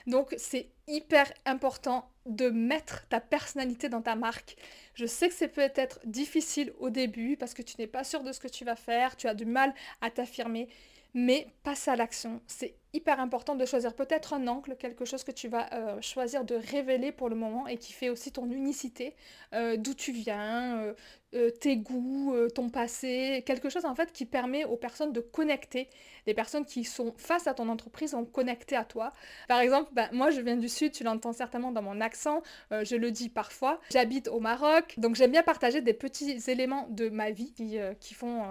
Donc 0.07 0.33
c'est 0.37 0.69
hyper 0.87 1.31
important 1.45 2.09
de 2.25 2.49
mettre 2.49 3.07
ta 3.09 3.19
personnalité 3.19 3.89
dans 3.89 4.01
ta 4.01 4.15
marque. 4.15 4.55
Je 4.95 5.05
sais 5.05 5.27
que 5.27 5.33
c'est 5.33 5.49
peut-être 5.49 5.99
difficile 6.05 6.73
au 6.79 6.89
début 6.89 7.37
parce 7.37 7.53
que 7.53 7.61
tu 7.61 7.75
n'es 7.77 7.87
pas 7.87 8.05
sûr 8.05 8.23
de 8.23 8.31
ce 8.31 8.39
que 8.39 8.47
tu 8.47 8.65
vas 8.65 8.77
faire, 8.77 9.17
tu 9.17 9.27
as 9.27 9.33
du 9.33 9.45
mal 9.45 9.73
à 10.01 10.09
t'affirmer, 10.09 10.69
mais 11.13 11.47
passe 11.63 11.87
à 11.87 11.95
l'action. 11.95 12.41
C'est 12.47 12.75
hyper 12.93 13.19
important 13.19 13.55
de 13.55 13.65
choisir 13.65 13.93
peut-être 13.93 14.33
un 14.33 14.47
angle, 14.47 14.75
quelque 14.77 15.05
chose 15.05 15.23
que 15.23 15.31
tu 15.31 15.47
vas 15.47 15.71
euh, 15.73 16.01
choisir 16.01 16.45
de 16.45 16.55
révéler 16.55 17.11
pour 17.11 17.29
le 17.29 17.35
moment 17.35 17.67
et 17.67 17.77
qui 17.77 17.93
fait 17.93 18.09
aussi 18.09 18.31
ton 18.31 18.49
unicité, 18.49 19.15
euh, 19.53 19.75
d'où 19.77 19.93
tu 19.93 20.11
viens, 20.11 20.93
euh, 21.33 21.51
tes 21.59 21.75
goûts, 21.75 22.33
ton 22.55 22.69
passé, 22.69 23.43
quelque 23.45 23.69
chose 23.69 23.83
en 23.83 23.93
fait 23.93 24.13
qui 24.13 24.25
permet 24.25 24.63
aux 24.63 24.77
personnes 24.77 25.11
de 25.11 25.19
connecter. 25.19 25.89
Les 26.25 26.33
personnes 26.33 26.65
qui 26.65 26.85
sont 26.85 27.13
face 27.17 27.47
à 27.47 27.53
ton 27.53 27.67
entreprise 27.67 28.13
vont 28.13 28.25
connecter 28.25 28.75
à 28.75 28.85
toi. 28.85 29.11
Par 29.49 29.59
exemple, 29.59 29.89
bah, 29.93 30.07
moi 30.13 30.31
je 30.31 30.39
viens 30.39 30.55
du 30.55 30.69
sud, 30.69 30.93
tu 30.93 31.03
l'entends 31.03 31.33
certainement 31.33 31.71
dans 31.71 31.81
mon 31.81 31.99
accent, 31.99 32.41
je 32.71 32.95
le 32.95 33.11
dis 33.11 33.29
parfois. 33.29 33.81
J'habite 33.91 34.29
au 34.29 34.39
Maroc, 34.39 34.95
donc 34.97 35.15
j'aime 35.15 35.31
bien 35.31 35.43
partager 35.43 35.81
des 35.81 35.93
petits 35.93 36.41
éléments 36.49 36.87
de 36.89 37.09
ma 37.09 37.31
vie 37.31 37.51
qui, 37.53 37.77
qui 37.99 38.13
font 38.13 38.45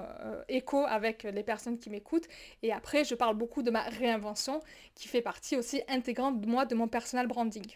écho 0.49 0.85
avec 0.87 1.23
les 1.23 1.43
personnes 1.43 1.78
qui 1.78 1.88
m'écoutent. 1.88 2.28
Et 2.62 2.73
après, 2.73 3.05
je 3.05 3.14
parle 3.14 3.37
beaucoup 3.37 3.62
de 3.62 3.71
ma 3.71 3.83
réinvention 3.83 4.25
qui 4.95 5.09
fait 5.09 5.23
partie 5.23 5.56
aussi 5.56 5.83
intégrante 5.88 6.40
de 6.40 6.47
moi, 6.47 6.64
de 6.64 6.75
mon 6.75 6.88
personal 6.88 7.26
branding. 7.26 7.66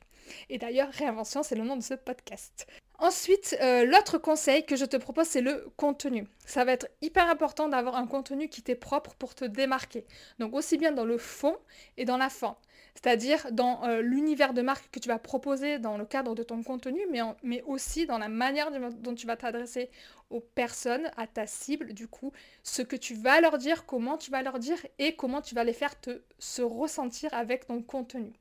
Et 0.49 0.59
d'ailleurs, 0.59 0.91
réinvention, 0.91 1.43
c'est 1.43 1.55
le 1.55 1.65
nom 1.65 1.77
de 1.77 1.83
ce 1.83 1.95
podcast. 1.95 2.67
Ensuite, 2.99 3.57
euh, 3.63 3.87
l'autre 3.87 4.19
conseil 4.19 4.67
que 4.67 4.77
je 4.77 4.85
te 4.85 4.99
propose, 4.99 5.27
c'est 5.27 5.41
le 5.41 5.67
contenu. 5.79 6.27
Ça 6.45 6.65
va 6.67 6.73
être 6.73 6.87
hyper 7.01 7.29
important 7.31 7.69
d'avoir 7.69 7.97
un 7.97 8.07
contenu 8.07 8.49
qui 8.49 8.61
t'est 8.61 8.75
propre 8.75 9.15
pour 9.15 9.35
te 9.35 9.47
démarquer. 9.47 10.05
Donc 10.39 10.55
aussi 10.55 10.77
bien 10.77 10.93
dans 10.93 11.07
le 11.07 11.17
fond 11.17 11.57
et 11.97 12.05
dans 12.05 12.19
la 12.19 12.29
forme. 12.29 12.57
C'est-à-dire 12.95 13.47
dans 13.53 13.85
euh, 13.85 14.01
l'univers 14.03 14.53
de 14.53 14.63
marque 14.63 14.91
que 14.91 14.99
tu 14.99 15.09
vas 15.09 15.19
proposer 15.19 15.79
dans 15.79 15.97
le 15.97 16.05
cadre 16.05 16.35
de 16.35 16.43
ton 16.43 16.63
contenu, 16.63 17.01
mais, 17.43 17.63
aussi 17.63 18.07
dans 18.07 18.19
la 18.19 18.29
manière 18.29 18.71
dont 18.71 19.15
tu 19.15 19.27
vas 19.27 19.37
t'adresser 19.37 19.91
aux 20.31 20.41
personnes, 20.41 21.11
à 21.17 21.27
ta 21.27 21.47
cible, 21.47 21.93
du 21.93 22.09
coup, 22.09 22.33
ce 22.63 22.83
que 22.83 22.97
tu 22.97 23.15
vas 23.15 23.41
leur 23.41 23.59
dire, 23.59 23.87
comment 23.87 24.17
tu 24.17 24.31
vas 24.31 24.43
leur 24.43 24.59
dire 24.59 24.79
et 24.99 25.17
comment 25.17 25.41
tu 25.41 25.55
vas 25.55 25.65
les 25.65 25.73
faire 25.73 26.01
te, 26.01 26.23
se 26.39 26.63
ressentir 26.63 27.33
avec 27.35 27.67
ton 27.67 27.83
contenu. 27.83 28.33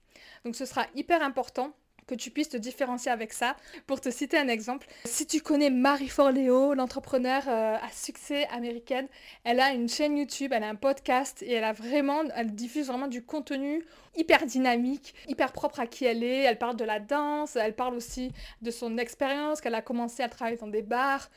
Donc 0.45 0.55
ce 0.55 0.65
sera 0.65 0.85
hyper 0.95 1.23
important 1.23 1.73
que 2.09 2.15
tu 2.15 2.31
puisses 2.31 2.49
te 2.49 2.57
différencier 2.57 3.11
avec 3.11 3.33
ça. 3.33 3.55
Pour 3.85 4.01
te 4.01 4.09
citer 4.09 4.37
un 4.37 4.47
exemple, 4.47 4.87
si 5.05 5.27
tu 5.27 5.41
connais 5.41 5.69
Marie 5.69 6.09
Forleo, 6.09 6.73
l'entrepreneur 6.73 7.43
euh, 7.47 7.75
à 7.75 7.91
succès 7.93 8.47
américaine, 8.47 9.07
elle 9.43 9.59
a 9.59 9.73
une 9.73 9.87
chaîne 9.87 10.17
YouTube, 10.17 10.51
elle 10.51 10.63
a 10.63 10.69
un 10.69 10.75
podcast 10.75 11.43
et 11.43 11.53
elle 11.53 11.63
a 11.63 11.73
vraiment, 11.73 12.23
elle 12.35 12.55
diffuse 12.55 12.87
vraiment 12.87 13.07
du 13.07 13.21
contenu 13.23 13.85
hyper 14.17 14.45
dynamique, 14.45 15.13
hyper 15.27 15.51
propre 15.51 15.79
à 15.79 15.87
qui 15.87 16.05
elle 16.05 16.23
est. 16.23 16.43
Elle 16.43 16.57
parle 16.57 16.75
de 16.75 16.83
la 16.83 16.99
danse, 16.99 17.55
elle 17.55 17.75
parle 17.75 17.95
aussi 17.95 18.31
de 18.61 18.71
son 18.71 18.97
expérience, 18.97 19.61
qu'elle 19.61 19.75
a 19.75 19.81
commencé 19.81 20.23
à 20.23 20.29
travailler 20.29 20.57
dans 20.57 20.67
des 20.67 20.81
bars. 20.81 21.29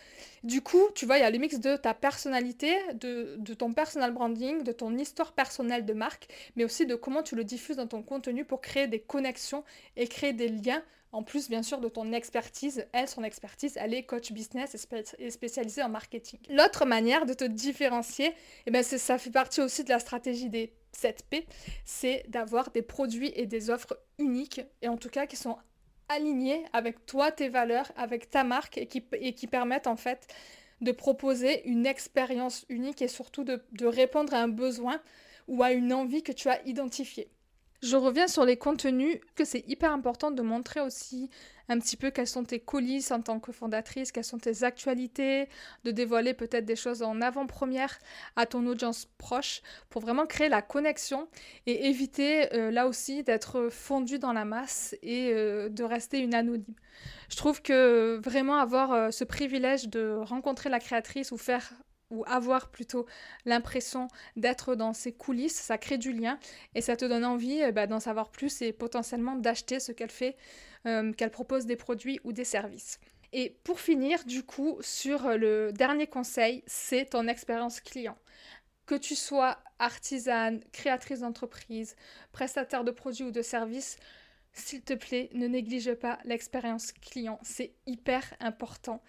Du 0.43 0.61
coup, 0.61 0.83
tu 0.95 1.07
vois, 1.07 1.19
il 1.19 1.21
y 1.21 1.25
a 1.25 1.31
le 1.31 1.39
mix 1.39 1.61
de 1.61 1.77
ta 1.77 1.95
personnalité, 1.95 2.75
de, 2.95 3.37
de 3.39 3.55
ton 3.55 3.73
personal 3.73 4.13
branding, 4.13 4.65
de 4.65 4.73
ton 4.73 4.97
histoire 4.97 5.33
personnelle 5.33 5.85
de 5.85 5.93
marque, 5.93 6.27
mais 6.57 6.65
aussi 6.65 6.87
de 6.87 6.97
comment 6.97 7.23
tu 7.23 7.37
le 7.37 7.45
diffuses 7.45 7.77
dans 7.77 7.87
ton 7.87 8.03
contenu 8.03 8.45
pour 8.45 8.61
créer 8.61 8.89
des 8.89 8.99
connexions 8.99 9.63
et 9.97 10.09
créer 10.09 10.33
des 10.33 10.49
liens 10.49 10.62
en 11.13 11.23
plus, 11.23 11.49
bien 11.51 11.63
sûr, 11.63 11.79
de 11.79 11.89
ton 11.89 12.13
expertise. 12.13 12.87
Elle, 12.93 13.07
son 13.07 13.23
expertise, 13.23 13.77
elle 13.77 13.93
est 13.93 14.05
coach 14.05 14.33
business 14.33 14.75
et, 15.19 15.31
spécialisée 15.31 15.83
en 15.83 15.91
marketing. 15.91 16.41
L'autre 16.51 16.87
manière 16.87 17.27
de 17.27 17.35
te 17.35 17.45
différencier, 17.45 18.33
eh 18.67 18.71
ben, 18.71 18.83
ça 18.83 19.19
fait 19.19 19.31
partie 19.31 19.61
aussi 19.61 19.85
de 19.85 19.91
la 19.91 19.99
stratégie 19.99 20.49
des 20.49 20.73
7P, 20.97 21.45
c'est 21.85 22.25
d'avoir 22.29 22.71
des 22.71 22.83
produits 22.83 23.33
et 23.35 23.47
des 23.47 23.71
offres 23.71 23.99
uniques, 24.19 24.63
et 24.83 24.89
en 24.89 24.97
tout 24.97 25.09
cas 25.09 25.27
qui 25.27 25.37
sont 25.37 25.57
alignés 26.09 26.65
avec 26.73 27.07
toi, 27.07 27.31
tes 27.31 27.49
valeurs, 27.49 27.91
avec 27.97 28.31
ta 28.31 28.45
marque, 28.45 28.79
et 28.79 28.87
qui, 28.87 29.05
et 29.13 29.35
qui 29.35 29.47
permettent 29.47 29.87
en 29.87 29.97
fait 29.97 30.27
de 30.81 30.93
proposer 30.93 31.67
une 31.69 31.87
expérience 31.87 32.67
unique 32.69 33.03
et 33.03 33.09
surtout 33.09 33.45
de, 33.45 33.63
de 33.73 33.87
répondre 33.87 34.35
à 34.35 34.39
un 34.39 34.49
besoin 34.49 35.01
ou 35.47 35.63
à 35.63 35.73
une 35.73 35.93
envie 35.93 36.23
que 36.23 36.33
tu 36.33 36.49
as 36.49 36.61
identifiée. 36.67 37.31
Je 37.83 37.97
reviens 37.97 38.29
sur 38.29 38.45
les 38.45 38.57
contenus, 38.57 39.19
que 39.35 39.45
c'est 39.45 39.65
hyper 39.67 39.93
important 39.93 40.31
de 40.31 40.41
montrer 40.41 40.81
aussi 40.81 41.29
un 41.69 41.81
petit 41.81 41.97
peu 41.97 42.13
quelles 42.13 42.29
sont 42.29 42.45
tes 42.45 42.61
coulisses 42.61 43.11
en 43.11 43.21
tant 43.23 43.41
que 43.41 43.51
fondatrice, 43.51 44.13
quelles 44.13 44.23
sont 44.23 44.39
tes 44.39 44.63
actualités, 44.63 45.49
de 45.83 45.91
dévoiler 45.91 46.33
peut-être 46.33 46.65
des 46.65 46.77
choses 46.77 47.03
en 47.03 47.21
avant-première 47.21 47.99
à 48.37 48.47
ton 48.47 48.67
audience 48.67 49.09
proche 49.19 49.63
pour 49.91 50.01
vraiment 50.01 50.27
créer 50.27 50.49
la 50.49 50.63
connexion 50.63 51.27
et 51.67 51.89
éviter 51.89 52.55
euh, 52.55 52.71
là 52.71 52.87
aussi 52.87 53.25
d'être 53.25 53.69
fondu 53.69 54.21
dans 54.21 54.33
la 54.33 54.45
masse 54.45 54.95
et 55.03 55.33
euh, 55.33 55.69
de 55.69 55.83
rester 55.83 56.19
une 56.21 56.35
anonyme. 56.35 56.77
Je 57.31 57.37
trouve 57.37 57.63
que 57.63 58.21
vraiment 58.23 58.59
avoir 58.59 58.93
euh, 58.93 59.11
ce 59.11 59.25
privilège 59.25 59.89
de 59.89 60.19
rencontrer 60.23 60.71
la 60.71 60.79
créatrice 60.79 61.33
ou 61.33 61.37
faire 61.37 61.73
ou 62.13 62.25
avoir 62.27 62.71
plutôt 62.71 63.07
l'impression 63.45 64.07
d'être 64.37 64.77
dans 64.77 64.93
ses 64.93 65.13
coulisses, 65.13 65.57
ça 65.57 65.79
crée 65.79 65.99
du 65.99 66.13
lien 66.13 66.39
et 66.75 66.81
ça 66.81 66.95
te 66.95 67.05
donne 67.05 67.25
envie 67.25 67.63
euh, 67.63 67.73
bah, 67.73 67.89
d'en 67.89 67.99
savoir 67.99 68.31
plus 68.31 68.63
et 68.63 68.73
potentiellement 68.73 69.35
d'acheter 69.35 69.81
ce 69.81 69.91
qu'elle 69.91 70.11
fait, 70.11 70.37
euh, 70.87 71.13
qu'elle 71.13 71.31
propose 71.31 71.67
des 71.67 71.77
produits 71.77 72.21
ou 72.23 72.33
des 72.33 72.45
services. 72.45 73.01
Et 73.33 73.57
pour 73.65 73.81
finir, 73.81 74.23
du 74.25 74.43
coup, 74.45 74.77
sur 74.83 75.27
le 75.39 75.73
dernier 75.73 76.07
conseil, 76.07 76.63
c'est 76.67 77.07
ton 77.07 77.27
expérience 77.29 77.81
client. 77.81 78.19
Que 78.85 78.95
tu 78.95 79.15
sois 79.15 79.57
artisane, 79.79 80.63
créatrice 80.73 81.21
d'entreprise, 81.21 81.97
prestataire 82.31 82.85
de 82.85 82.91
produits 82.91 83.25
ou 83.25 83.31
de 83.31 83.41
services, 83.41 83.97
s'il 84.53 84.83
te 84.83 84.93
plaît, 84.93 85.31
ne 85.33 85.47
néglige 85.47 85.95
pas 85.95 86.19
l'expérience 86.25 86.93
client. 86.93 87.39
C'est 87.43 87.73
hyper 87.87 88.23
important 88.39 89.03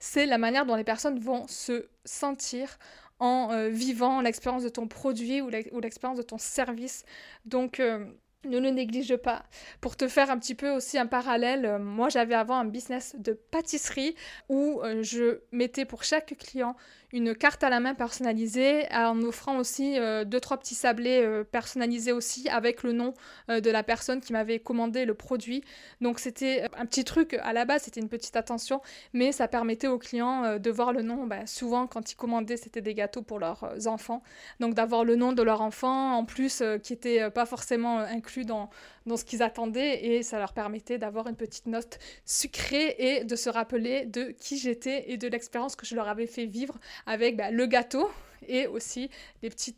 c'est 0.00 0.26
la 0.26 0.38
manière 0.38 0.66
dont 0.66 0.76
les 0.76 0.84
personnes 0.84 1.18
vont 1.18 1.46
se 1.48 1.88
sentir 2.04 2.78
en 3.18 3.50
euh, 3.52 3.68
vivant 3.68 4.20
l'expérience 4.20 4.62
de 4.62 4.68
ton 4.68 4.86
produit 4.86 5.40
ou 5.40 5.48
l'expérience 5.48 6.18
de 6.18 6.22
ton 6.22 6.38
service. 6.38 7.04
Donc, 7.44 7.80
euh, 7.80 8.04
ne 8.44 8.58
le 8.58 8.70
néglige 8.70 9.16
pas. 9.16 9.42
Pour 9.80 9.96
te 9.96 10.06
faire 10.06 10.30
un 10.30 10.38
petit 10.38 10.54
peu 10.54 10.70
aussi 10.70 10.96
un 10.96 11.06
parallèle, 11.06 11.66
euh, 11.66 11.78
moi 11.78 12.08
j'avais 12.08 12.36
avant 12.36 12.56
un 12.56 12.64
business 12.64 13.16
de 13.18 13.32
pâtisserie 13.32 14.14
où 14.48 14.80
je 15.02 15.40
mettais 15.50 15.84
pour 15.84 16.04
chaque 16.04 16.36
client 16.38 16.76
une 17.12 17.34
carte 17.34 17.64
à 17.64 17.70
la 17.70 17.80
main 17.80 17.94
personnalisée 17.94 18.86
en 18.92 19.22
offrant 19.22 19.58
aussi 19.58 19.98
euh, 19.98 20.24
deux 20.24 20.40
trois 20.40 20.58
petits 20.58 20.74
sablés 20.74 21.22
euh, 21.22 21.42
personnalisés 21.42 22.12
aussi 22.12 22.48
avec 22.50 22.82
le 22.82 22.92
nom 22.92 23.14
euh, 23.48 23.60
de 23.60 23.70
la 23.70 23.82
personne 23.82 24.20
qui 24.20 24.32
m'avait 24.32 24.58
commandé 24.58 25.06
le 25.06 25.14
produit. 25.14 25.62
Donc 26.00 26.18
c'était 26.18 26.66
un 26.76 26.84
petit 26.84 27.04
truc 27.04 27.34
à 27.42 27.52
la 27.52 27.64
base, 27.64 27.82
c'était 27.82 28.00
une 28.00 28.08
petite 28.08 28.36
attention, 28.36 28.82
mais 29.14 29.32
ça 29.32 29.48
permettait 29.48 29.86
aux 29.86 29.98
clients 29.98 30.58
de 30.58 30.70
voir 30.70 30.92
le 30.92 31.02
nom. 31.02 31.26
Bah, 31.26 31.46
souvent 31.46 31.86
quand 31.86 32.12
ils 32.12 32.16
commandaient, 32.16 32.56
c'était 32.56 32.82
des 32.82 32.94
gâteaux 32.94 33.22
pour 33.22 33.38
leurs 33.38 33.86
enfants, 33.86 34.22
donc 34.60 34.74
d'avoir 34.74 35.04
le 35.04 35.16
nom 35.16 35.32
de 35.32 35.42
leur 35.42 35.62
enfant 35.62 36.12
en 36.14 36.24
plus 36.24 36.62
qui 36.82 36.92
était 36.92 37.30
pas 37.30 37.46
forcément 37.46 37.98
inclus 37.98 38.44
dans 38.44 38.68
dans 39.08 39.16
ce 39.16 39.24
qu'ils 39.24 39.42
attendaient 39.42 40.04
et 40.04 40.22
ça 40.22 40.38
leur 40.38 40.52
permettait 40.52 40.98
d'avoir 40.98 41.26
une 41.26 41.34
petite 41.34 41.66
note 41.66 41.98
sucrée 42.24 42.94
et 42.98 43.24
de 43.24 43.34
se 43.34 43.50
rappeler 43.50 44.04
de 44.04 44.34
qui 44.38 44.58
j'étais 44.58 45.10
et 45.10 45.16
de 45.16 45.26
l'expérience 45.26 45.74
que 45.74 45.86
je 45.86 45.96
leur 45.96 46.06
avais 46.06 46.26
fait 46.26 46.46
vivre 46.46 46.78
avec 47.06 47.36
bah, 47.36 47.50
le 47.50 47.66
gâteau 47.66 48.10
et 48.46 48.66
aussi 48.66 49.10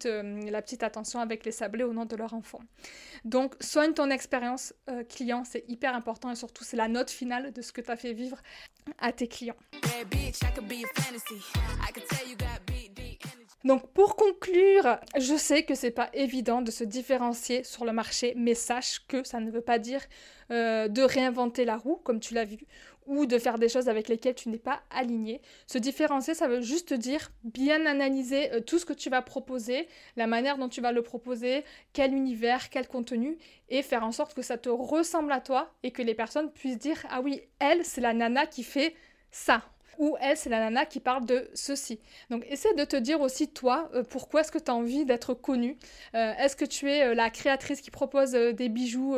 euh, 0.06 0.50
la 0.50 0.62
petite 0.62 0.82
attention 0.82 1.20
avec 1.20 1.44
les 1.44 1.52
sablés 1.52 1.84
au 1.84 1.92
nom 1.92 2.04
de 2.04 2.16
leur 2.16 2.34
enfant. 2.34 2.60
Donc 3.24 3.54
soigne 3.60 3.92
ton 3.92 4.10
expérience 4.10 4.74
euh, 4.88 5.04
client, 5.04 5.44
c'est 5.44 5.64
hyper 5.68 5.94
important 5.94 6.30
et 6.30 6.36
surtout 6.36 6.64
c'est 6.64 6.76
la 6.76 6.88
note 6.88 7.10
finale 7.10 7.52
de 7.52 7.62
ce 7.62 7.72
que 7.72 7.80
tu 7.80 7.90
as 7.90 7.96
fait 7.96 8.12
vivre 8.12 8.38
à 8.98 9.12
tes 9.12 9.28
clients. 9.28 9.56
Donc 13.62 13.92
pour 13.92 14.16
conclure, 14.16 14.98
je 15.18 15.36
sais 15.36 15.64
que 15.64 15.74
c'est 15.74 15.90
pas 15.90 16.08
évident 16.14 16.62
de 16.62 16.70
se 16.70 16.82
différencier 16.82 17.62
sur 17.62 17.84
le 17.84 17.92
marché, 17.92 18.32
mais 18.34 18.54
sache 18.54 19.00
que 19.06 19.22
ça 19.22 19.38
ne 19.38 19.50
veut 19.50 19.60
pas 19.60 19.78
dire 19.78 20.00
euh, 20.50 20.88
de 20.88 21.02
réinventer 21.02 21.66
la 21.66 21.76
roue, 21.76 21.96
comme 21.96 22.20
tu 22.20 22.32
l'as 22.32 22.46
vu, 22.46 22.58
ou 23.06 23.26
de 23.26 23.38
faire 23.38 23.58
des 23.58 23.68
choses 23.68 23.88
avec 23.88 24.08
lesquelles 24.08 24.34
tu 24.34 24.48
n'es 24.48 24.58
pas 24.58 24.82
aligné. 24.90 25.40
Se 25.66 25.78
différencier, 25.78 26.34
ça 26.34 26.48
veut 26.48 26.60
juste 26.60 26.92
dire 26.92 27.30
bien 27.44 27.86
analyser 27.86 28.52
euh, 28.52 28.60
tout 28.60 28.78
ce 28.78 28.86
que 28.86 28.92
tu 28.92 29.10
vas 29.10 29.22
proposer, 29.22 29.88
la 30.16 30.26
manière 30.26 30.58
dont 30.58 30.68
tu 30.68 30.80
vas 30.80 30.92
le 30.92 31.02
proposer, 31.02 31.64
quel 31.92 32.14
univers, 32.14 32.70
quel 32.70 32.86
contenu, 32.86 33.38
et 33.68 33.82
faire 33.82 34.04
en 34.04 34.12
sorte 34.12 34.34
que 34.34 34.42
ça 34.42 34.58
te 34.58 34.68
ressemble 34.68 35.32
à 35.32 35.40
toi 35.40 35.72
et 35.82 35.90
que 35.90 36.02
les 36.02 36.14
personnes 36.14 36.50
puissent 36.52 36.78
dire 36.78 37.04
ah 37.10 37.20
oui, 37.20 37.40
elle, 37.58 37.84
c'est 37.84 38.00
la 38.00 38.12
nana 38.12 38.46
qui 38.46 38.62
fait 38.62 38.94
ça 39.30 39.62
ou 39.98 40.16
elle, 40.20 40.36
c'est 40.36 40.48
la 40.48 40.60
nana 40.60 40.86
qui 40.86 40.98
parle 40.98 41.26
de 41.26 41.50
ceci. 41.52 42.00
Donc 42.30 42.46
essaie 42.48 42.74
de 42.74 42.84
te 42.84 42.96
dire 42.96 43.20
aussi, 43.20 43.48
toi, 43.48 43.90
euh, 43.94 44.02
pourquoi 44.02 44.40
est-ce 44.40 44.52
que 44.52 44.58
tu 44.58 44.70
as 44.70 44.74
envie 44.74 45.04
d'être 45.04 45.34
connue? 45.34 45.76
Euh, 46.14 46.32
Est-ce 46.38 46.56
que 46.56 46.64
tu 46.64 46.90
es 46.90 47.14
la 47.14 47.28
créatrice 47.28 47.80
qui 47.82 47.90
propose 47.90 48.32
des 48.32 48.68
bijoux 48.68 49.16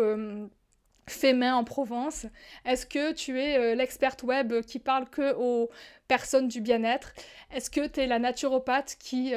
faits 1.08 1.36
main 1.36 1.54
en 1.54 1.64
Provence. 1.64 2.26
Est-ce 2.64 2.86
que 2.86 3.12
tu 3.12 3.40
es 3.40 3.74
l'experte 3.74 4.22
web 4.22 4.60
qui 4.62 4.78
parle 4.78 5.08
que 5.08 5.34
aux 5.34 5.70
personnes 6.08 6.48
du 6.48 6.60
bien-être? 6.60 7.12
Est-ce 7.54 7.70
que 7.70 7.86
tu 7.86 8.00
es 8.00 8.06
la 8.06 8.18
naturopathe 8.18 8.96
qui 8.98 9.32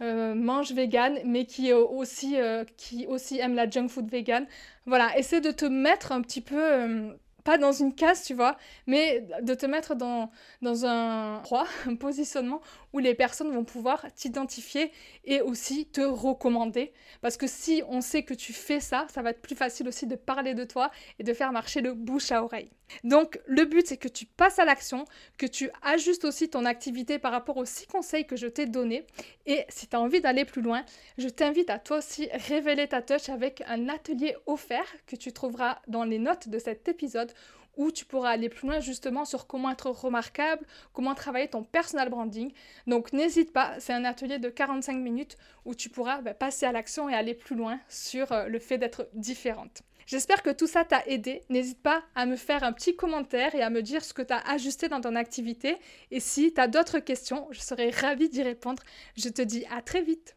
mange 0.00 0.72
vegan 0.72 1.18
mais 1.24 1.44
qui, 1.44 1.72
aussi, 1.72 2.36
qui 2.76 3.06
aussi 3.06 3.38
aime 3.38 3.54
la 3.54 3.68
junk 3.68 3.88
food 3.88 4.08
vegan? 4.10 4.46
Voilà, 4.86 5.16
essaie 5.18 5.40
de 5.40 5.50
te 5.50 5.64
mettre 5.64 6.12
un 6.12 6.22
petit 6.22 6.40
peu 6.40 7.16
pas 7.44 7.58
dans 7.58 7.72
une 7.72 7.94
case, 7.94 8.24
tu 8.24 8.34
vois, 8.34 8.56
mais 8.86 9.26
de 9.42 9.54
te 9.54 9.66
mettre 9.66 9.94
dans, 9.94 10.30
dans 10.62 10.86
un 10.86 11.42
un 11.86 11.96
positionnement 11.96 12.60
où 12.92 12.98
les 12.98 13.14
personnes 13.14 13.52
vont 13.52 13.64
pouvoir 13.64 14.06
t'identifier 14.14 14.92
et 15.24 15.40
aussi 15.40 15.86
te 15.86 16.00
recommander. 16.00 16.92
Parce 17.20 17.36
que 17.36 17.46
si 17.46 17.82
on 17.88 18.00
sait 18.00 18.22
que 18.22 18.34
tu 18.34 18.52
fais 18.52 18.80
ça, 18.80 19.06
ça 19.12 19.22
va 19.22 19.30
être 19.30 19.42
plus 19.42 19.56
facile 19.56 19.88
aussi 19.88 20.06
de 20.06 20.16
parler 20.16 20.54
de 20.54 20.64
toi 20.64 20.90
et 21.18 21.22
de 21.22 21.32
faire 21.32 21.52
marcher 21.52 21.80
le 21.80 21.94
bouche 21.94 22.32
à 22.32 22.42
oreille. 22.42 22.70
Donc 23.04 23.40
le 23.46 23.64
but 23.64 23.86
c'est 23.86 23.96
que 23.96 24.08
tu 24.08 24.26
passes 24.26 24.58
à 24.58 24.64
l'action, 24.64 25.04
que 25.38 25.46
tu 25.46 25.70
ajustes 25.82 26.24
aussi 26.24 26.50
ton 26.50 26.64
activité 26.64 27.18
par 27.18 27.32
rapport 27.32 27.56
aux 27.56 27.64
six 27.64 27.86
conseils 27.86 28.26
que 28.26 28.36
je 28.36 28.46
t'ai 28.46 28.66
donnés. 28.66 29.06
Et 29.46 29.64
si 29.68 29.86
tu 29.86 29.96
as 29.96 30.00
envie 30.00 30.20
d'aller 30.20 30.44
plus 30.44 30.62
loin, 30.62 30.84
je 31.18 31.28
t'invite 31.28 31.70
à 31.70 31.78
toi 31.78 31.98
aussi 31.98 32.28
révéler 32.32 32.88
ta 32.88 33.02
touch 33.02 33.28
avec 33.28 33.62
un 33.66 33.88
atelier 33.88 34.36
offert 34.46 34.86
que 35.06 35.16
tu 35.16 35.32
trouveras 35.32 35.78
dans 35.86 36.04
les 36.04 36.18
notes 36.18 36.48
de 36.48 36.58
cet 36.58 36.88
épisode 36.88 37.29
où 37.76 37.90
tu 37.90 38.04
pourras 38.04 38.30
aller 38.30 38.48
plus 38.48 38.68
loin 38.68 38.80
justement 38.80 39.24
sur 39.24 39.46
comment 39.46 39.70
être 39.70 39.90
remarquable, 39.90 40.66
comment 40.92 41.14
travailler 41.14 41.48
ton 41.48 41.62
personal 41.62 42.08
branding. 42.08 42.52
Donc 42.86 43.12
n'hésite 43.12 43.52
pas, 43.52 43.74
c'est 43.78 43.92
un 43.92 44.04
atelier 44.04 44.38
de 44.38 44.48
45 44.48 44.94
minutes 44.94 45.36
où 45.64 45.74
tu 45.74 45.88
pourras 45.88 46.20
bah, 46.20 46.34
passer 46.34 46.66
à 46.66 46.72
l'action 46.72 47.08
et 47.08 47.14
aller 47.14 47.34
plus 47.34 47.56
loin 47.56 47.80
sur 47.88 48.32
euh, 48.32 48.46
le 48.46 48.58
fait 48.58 48.78
d'être 48.78 49.08
différente. 49.14 49.82
J'espère 50.06 50.42
que 50.42 50.50
tout 50.50 50.66
ça 50.66 50.84
t'a 50.84 51.04
aidé. 51.06 51.42
N'hésite 51.50 51.80
pas 51.80 52.02
à 52.16 52.26
me 52.26 52.34
faire 52.34 52.64
un 52.64 52.72
petit 52.72 52.96
commentaire 52.96 53.54
et 53.54 53.62
à 53.62 53.70
me 53.70 53.80
dire 53.80 54.04
ce 54.04 54.12
que 54.12 54.22
tu 54.22 54.32
as 54.32 54.40
ajusté 54.50 54.88
dans 54.88 55.00
ton 55.00 55.14
activité. 55.14 55.76
Et 56.10 56.18
si 56.18 56.52
tu 56.52 56.60
as 56.60 56.66
d'autres 56.66 56.98
questions, 56.98 57.46
je 57.52 57.60
serai 57.60 57.90
ravie 57.90 58.28
d'y 58.28 58.42
répondre. 58.42 58.82
Je 59.16 59.28
te 59.28 59.40
dis 59.40 59.64
à 59.70 59.82
très 59.82 60.02
vite. 60.02 60.36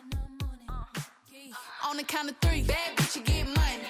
Bitch 1.97 3.15
you 3.15 3.21
get 3.23 3.45
money. 3.47 3.83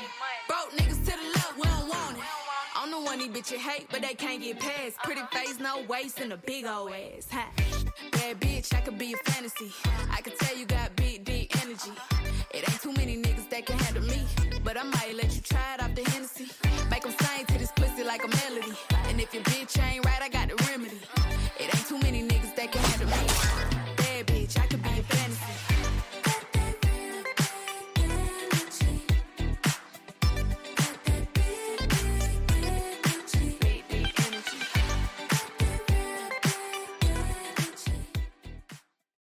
Broke 0.48 0.72
niggas 0.72 1.06
to 1.06 1.12
the 1.12 1.28
left, 1.36 1.56
we 1.56 1.64
don't 1.64 1.88
want 1.88 2.18
it. 2.18 2.24
I'm 2.76 2.90
the 2.90 3.00
one 3.00 3.20
these 3.20 3.30
bitches 3.30 3.58
hate, 3.58 3.88
but 3.92 4.02
they 4.02 4.14
can't 4.16 4.42
get 4.42 4.60
past. 4.60 4.98
Pretty 5.04 5.22
face, 5.32 5.60
no 5.60 5.84
waist, 5.88 6.20
and 6.20 6.34
a 6.34 6.38
big 6.38 6.66
old 6.66 6.92
ass. 6.92 7.28
Huh? 7.30 7.46
Bad 8.12 8.40
bitch, 8.40 8.74
I 8.74 8.82
could 8.82 8.98
be 8.98 9.14
a 9.14 9.18
fantasy. 9.32 9.72
I 10.12 10.22
could 10.22 10.38
tell 10.40 10.58
you 10.58 10.66
got 10.66 10.96
big, 10.96 11.24
deep 11.24 11.56
energy. 11.64 11.92
It 12.54 12.68
ain't 12.70 12.82
too 12.82 12.94
many 12.94 13.22
niggas 13.22 13.50
that 13.50 13.66
can 13.66 13.78
handle 13.78 14.04
me. 14.04 14.26
But 14.64 14.78
I 14.78 14.84
might 14.84 15.16
let 15.16 15.36
you 15.36 15.42
try 15.42 15.76
it 15.76 15.84
off 15.84 15.94
the 15.96 16.04
Hennessy. 16.10 16.50
Make 16.90 17.04
them 17.04 17.14
sing 17.20 17.46
to 17.46 17.58
this 17.58 17.72
pussy 17.76 18.04
like 18.04 18.24
a 18.24 18.28
melody. 18.28 18.74
And 19.10 19.20
if 19.20 19.34
your 19.34 19.44
bitch 19.44 19.80
ain't 19.82 20.06
right, 20.06 20.22